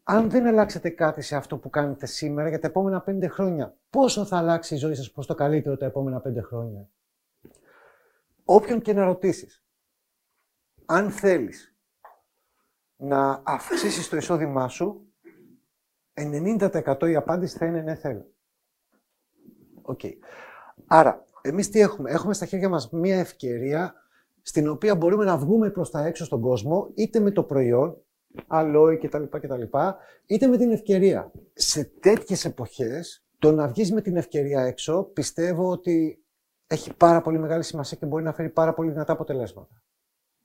αν 0.07 0.29
δεν 0.29 0.47
αλλάξετε 0.47 0.89
κάτι 0.89 1.21
σε 1.21 1.35
αυτό 1.35 1.57
που 1.57 1.69
κάνετε 1.69 2.05
σήμερα 2.05 2.49
για 2.49 2.59
τα 2.59 2.67
επόμενα 2.67 3.01
πέντε 3.01 3.27
χρόνια, 3.27 3.77
πόσο 3.89 4.25
θα 4.25 4.37
αλλάξει 4.37 4.73
η 4.73 4.77
ζωή 4.77 4.95
σας 4.95 5.11
προς 5.11 5.25
το 5.25 5.35
καλύτερο 5.35 5.77
τα 5.77 5.85
επόμενα 5.85 6.19
πέντε 6.19 6.41
χρόνια; 6.41 6.89
Όποιον 8.45 8.81
και 8.81 8.93
να 8.93 9.05
ρωτήσεις, 9.05 9.65
αν 10.85 11.11
θέλεις 11.11 11.75
να 12.95 13.41
αυξήσεις 13.45 14.09
το 14.09 14.17
εισόδημά 14.17 14.67
σου, 14.67 15.13
90% 16.13 17.09
η 17.09 17.15
απάντηση 17.15 17.57
θα 17.57 17.65
είναι 17.65 17.81
ναι 17.81 17.95
θέλω. 17.95 18.33
OK. 19.81 19.99
Okay. 20.03 20.13
Άρα, 20.87 21.25
εμείς 21.41 21.69
τι 21.69 21.79
έχουμε; 21.79 22.11
Έχουμε 22.11 22.33
στα 22.33 22.45
χέρια 22.45 22.69
μας 22.69 22.89
μία 22.89 23.19
ευκαιρία 23.19 23.93
στην 24.41 24.67
οποία 24.67 24.95
μπορούμε 24.95 25.25
να 25.25 25.37
βγούμε 25.37 25.69
προς 25.69 25.91
τα 25.91 26.05
έξω 26.05 26.25
στον 26.25 26.41
κόσμο, 26.41 26.91
είτε 26.95 27.19
με 27.19 27.31
το 27.31 27.43
προϊόν, 27.43 28.04
αλόη 28.47 28.97
κτλ, 28.97 29.23
κτλ, 29.23 29.61
είτε 30.25 30.47
με 30.47 30.57
την 30.57 30.71
ευκαιρία. 30.71 31.31
Σε 31.53 31.83
τέτοιες 31.83 32.45
εποχές, 32.45 33.25
το 33.39 33.51
να 33.51 33.67
βγεις 33.67 33.91
με 33.91 34.01
την 34.01 34.15
ευκαιρία 34.15 34.61
έξω, 34.61 35.03
πιστεύω 35.03 35.69
ότι 35.69 36.23
έχει 36.67 36.93
πάρα 36.93 37.21
πολύ 37.21 37.39
μεγάλη 37.39 37.63
σημασία 37.63 37.97
και 37.97 38.05
μπορεί 38.05 38.23
να 38.23 38.33
φέρει 38.33 38.49
πάρα 38.49 38.73
πολύ 38.73 38.91
δυνατά 38.91 39.13
αποτελέσματα. 39.13 39.81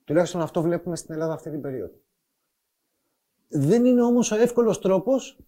Τουλάχιστον 0.05 0.40
αυτό 0.40 0.62
βλέπουμε 0.62 0.96
στην 0.96 1.14
Ελλάδα 1.14 1.33
αυτή 1.33 1.50
την 1.50 1.61
περίοδο. 1.61 1.94
Δεν 3.48 3.85
είναι 3.85 4.03
όμως 4.03 4.31
ο 4.31 4.37
εύκολος 4.37 4.81
τρόπος, 4.81 5.38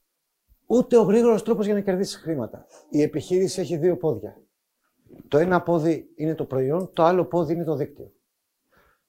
ούτε 0.67 0.97
ο 0.97 1.03
γρήγορος 1.03 1.43
τρόπος 1.43 1.65
για 1.65 1.75
να 1.75 1.81
κερδίσεις 1.81 2.17
χρήματα. 2.17 2.67
Η 2.91 3.03
επιχείρηση 3.03 3.61
έχει 3.61 3.77
δύο 3.77 3.97
πόδια. 3.97 4.41
Το 5.29 5.39
ένα 5.39 5.63
πόδι 5.63 6.13
είναι 6.15 6.35
το 6.35 6.45
προϊόν, 6.45 6.91
το 6.93 7.03
άλλο 7.03 7.25
πόδι 7.25 7.53
είναι 7.53 7.65
το 7.65 7.75
δίκτυο. 7.75 8.13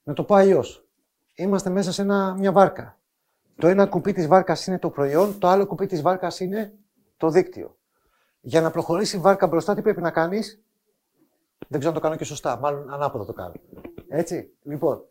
Να 0.04 0.14
το 0.14 0.24
πω 0.24 0.36
αλλιώς. 0.36 0.88
Είμαστε 1.36 1.70
μέσα 1.70 1.92
σε 1.92 2.02
ένα, 2.02 2.36
μια 2.40 2.52
βάρκα. 2.52 3.00
Το 3.56 3.68
ένα 3.68 3.88
κουπί 3.88 4.14
της 4.14 4.28
βάρκας 4.28 4.68
είναι 4.68 4.80
το 4.80 4.90
προϊόν, 4.90 5.40
το 5.40 5.48
άλλο 5.48 5.66
κουπί 5.66 5.86
της 5.86 6.02
βάρκας 6.02 6.40
είναι 6.40 6.74
το 7.18 7.30
δίκτυο. 7.30 7.78
Για 8.42 8.62
να 8.62 8.72
προχωρήσει 8.72 9.18
η 9.18 9.20
βάρκα 9.20 9.48
μπροστά, 9.48 9.76
τι 9.76 9.82
πρέπει 9.82 10.02
να 10.02 10.12
κάνεις; 10.12 10.64
Δεν 11.68 11.80
ξέρω 11.80 11.88
αν 11.88 11.94
το 11.94 12.00
κάνω 12.00 12.16
και 12.16 12.24
σωστά. 12.24 12.58
Μάλλον 12.58 12.94
ανάποδα 12.94 13.26
το 13.26 13.34
κάνω. 13.34 13.54
Έτσι. 14.08 14.54
Λοιπόν, 14.64 15.04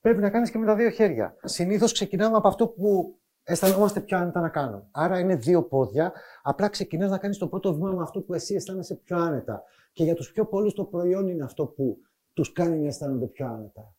πρέπει 0.00 0.20
να 0.20 0.30
κάνεις 0.30 0.50
και 0.50 0.58
με 0.58 0.66
τα 0.66 0.74
δύο 0.74 0.90
χέρια. 0.90 1.36
Συνήθως 1.44 1.92
ξεκινάμε 1.92 2.36
από 2.36 2.48
αυτό 2.48 2.66
που 2.66 3.18
αισθανόμαστε 3.42 4.00
πιο 4.00 4.18
άνετα 4.18 4.40
να 4.40 4.48
κάνουμε. 4.48 4.88
Άρα 4.90 5.18
είναι 5.18 5.36
δύο 5.36 5.62
πόδια. 5.62 6.12
Απλά 6.42 6.68
ξεκινάς 6.68 7.10
να 7.10 7.18
κάνεις 7.18 7.38
το 7.38 7.48
πρώτο 7.48 7.74
βήμα 7.74 7.90
με 7.90 8.02
αυτό 8.02 8.20
που 8.20 8.34
εσύ 8.34 8.54
αισθάνεσαι 8.54 8.94
πιο 8.94 9.16
άνετα. 9.16 9.62
Και 9.92 10.04
για 10.04 10.14
τους 10.14 10.32
πιο 10.32 10.46
πολλούς 10.46 10.74
το 10.74 10.84
προϊόν 10.84 11.28
είναι 11.28 11.44
αυτό 11.44 11.66
που 11.66 11.98
τους 12.32 12.52
κάνει 12.52 12.78
να 12.78 12.86
αισθάνονται 12.86 13.26
πιο 13.26 13.46
άνετα. 13.46 13.94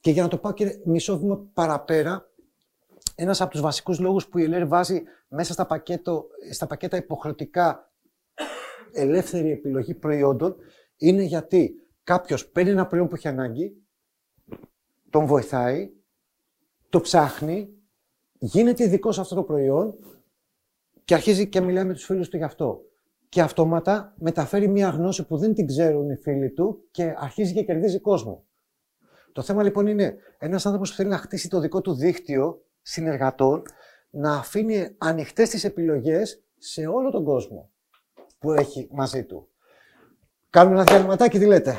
Και 0.00 0.10
για 0.10 0.22
να 0.22 0.28
το 0.28 0.38
πάω 0.38 0.52
και 0.52 0.80
μισό 0.84 1.18
βήμα 1.18 1.46
παραπέρα, 1.54 2.30
ένας 3.22 3.40
από 3.40 3.50
τους 3.50 3.60
βασικούς 3.60 3.98
λόγους 3.98 4.28
που 4.28 4.38
η 4.38 4.42
ΕΛΕΡ 4.42 4.66
βάζει 4.66 5.02
μέσα 5.28 5.52
στα, 5.52 5.66
πακέτο, 5.66 6.26
στα 6.50 6.66
πακέτα 6.66 6.96
υποχρεωτικά 6.96 7.92
ελεύθερη 8.92 9.50
επιλογή 9.50 9.94
προϊόντων 9.94 10.56
είναι 10.96 11.22
γιατί 11.22 11.74
κάποιος 12.04 12.48
παίρνει 12.48 12.70
ένα 12.70 12.86
προϊόν 12.86 13.08
που 13.08 13.14
έχει 13.14 13.28
ανάγκη, 13.28 13.86
τον 15.10 15.26
βοηθάει, 15.26 15.90
το 16.88 17.00
ψάχνει, 17.00 17.68
γίνεται 18.38 18.84
ειδικός 18.84 19.14
σε 19.14 19.20
αυτό 19.20 19.34
το 19.34 19.42
προϊόν 19.42 19.94
και 21.04 21.14
αρχίζει 21.14 21.48
και 21.48 21.60
μιλάει 21.60 21.84
με 21.84 21.92
τους 21.92 22.04
φίλους 22.04 22.28
του 22.28 22.36
γι' 22.36 22.44
αυτό. 22.44 22.80
Και 23.28 23.40
αυτόματα 23.40 24.14
μεταφέρει 24.18 24.68
μια 24.68 24.88
γνώση 24.88 25.26
που 25.26 25.36
δεν 25.36 25.54
την 25.54 25.66
ξέρουν 25.66 26.10
οι 26.10 26.16
φίλοι 26.16 26.50
του 26.50 26.88
και 26.90 27.14
αρχίζει 27.16 27.52
και 27.52 27.62
κερδίζει 27.62 28.00
κόσμο. 28.00 28.46
Το 29.32 29.42
θέμα 29.42 29.62
λοιπόν 29.62 29.86
είναι 29.86 30.16
ένας 30.38 30.66
άνθρωπος 30.66 30.90
που 30.90 30.96
θέλει 30.96 31.08
να 31.08 31.18
χτίσει 31.18 31.48
το 31.48 31.60
δικό 31.60 31.80
του 31.80 31.94
δίκτυο 31.94 32.62
συνεργατών 32.82 33.62
να 34.10 34.34
αφήνει 34.34 34.94
ανοιχτές 34.98 35.48
τις 35.48 35.64
επιλογές 35.64 36.42
σε 36.58 36.86
όλο 36.86 37.10
τον 37.10 37.24
κόσμο 37.24 37.70
που 38.38 38.52
έχει 38.52 38.88
μαζί 38.92 39.24
του. 39.24 39.48
Κάνουμε 40.50 40.74
ένα 40.80 40.84
διαλυματάκι, 40.84 41.38
τι 41.38 41.46
λέτε; 41.46 41.76